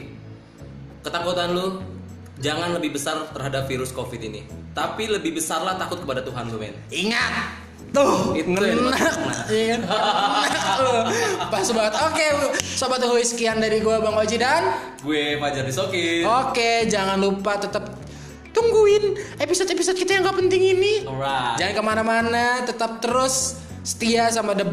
ketakutan 1.02 1.58
lu 1.58 1.82
jangan 2.42 2.76
lebih 2.76 2.98
besar 2.98 3.30
terhadap 3.32 3.70
virus 3.70 3.94
covid 3.94 4.20
ini 4.20 4.44
tapi 4.74 5.08
lebih 5.08 5.38
besarlah 5.38 5.78
takut 5.78 6.02
kepada 6.02 6.26
Tuhan 6.26 6.50
lu 6.50 6.58
men 6.58 6.74
Ingat 6.90 7.62
Tuh, 7.92 8.32
Itu 8.40 8.56
ngenak, 8.56 9.52
iya. 9.52 9.76
Pas 11.52 11.68
banget. 11.76 11.94
Oke, 12.08 12.26
sobat 12.64 13.04
Hui 13.04 13.20
sekian 13.20 13.60
dari 13.60 13.84
gua 13.84 14.00
Bang 14.00 14.16
Oji 14.16 14.40
dan 14.40 14.72
gue 15.04 15.36
Fajar 15.36 15.68
Disokin 15.68 16.24
Oke, 16.24 16.88
jangan 16.88 17.20
lupa 17.20 17.60
tetap 17.60 18.00
tungguin 18.56 19.20
episode-episode 19.44 20.00
kita 20.00 20.16
yang 20.16 20.24
gak 20.24 20.40
penting 20.40 20.72
ini. 20.72 21.04
alright 21.04 21.60
Jangan 21.60 21.74
ke 21.76 21.84
mana-mana, 21.84 22.64
tetap 22.64 23.04
terus 23.04 23.60
setia 23.84 24.32
sama 24.32 24.56
The 24.56 24.68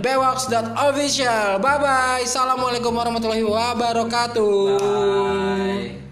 Official. 0.79 1.59
Bye 1.59 1.79
bye. 1.83 2.23
Assalamualaikum 2.23 2.95
warahmatullahi 2.95 3.43
wabarakatuh. 3.43 4.79
Bye. 4.79 6.08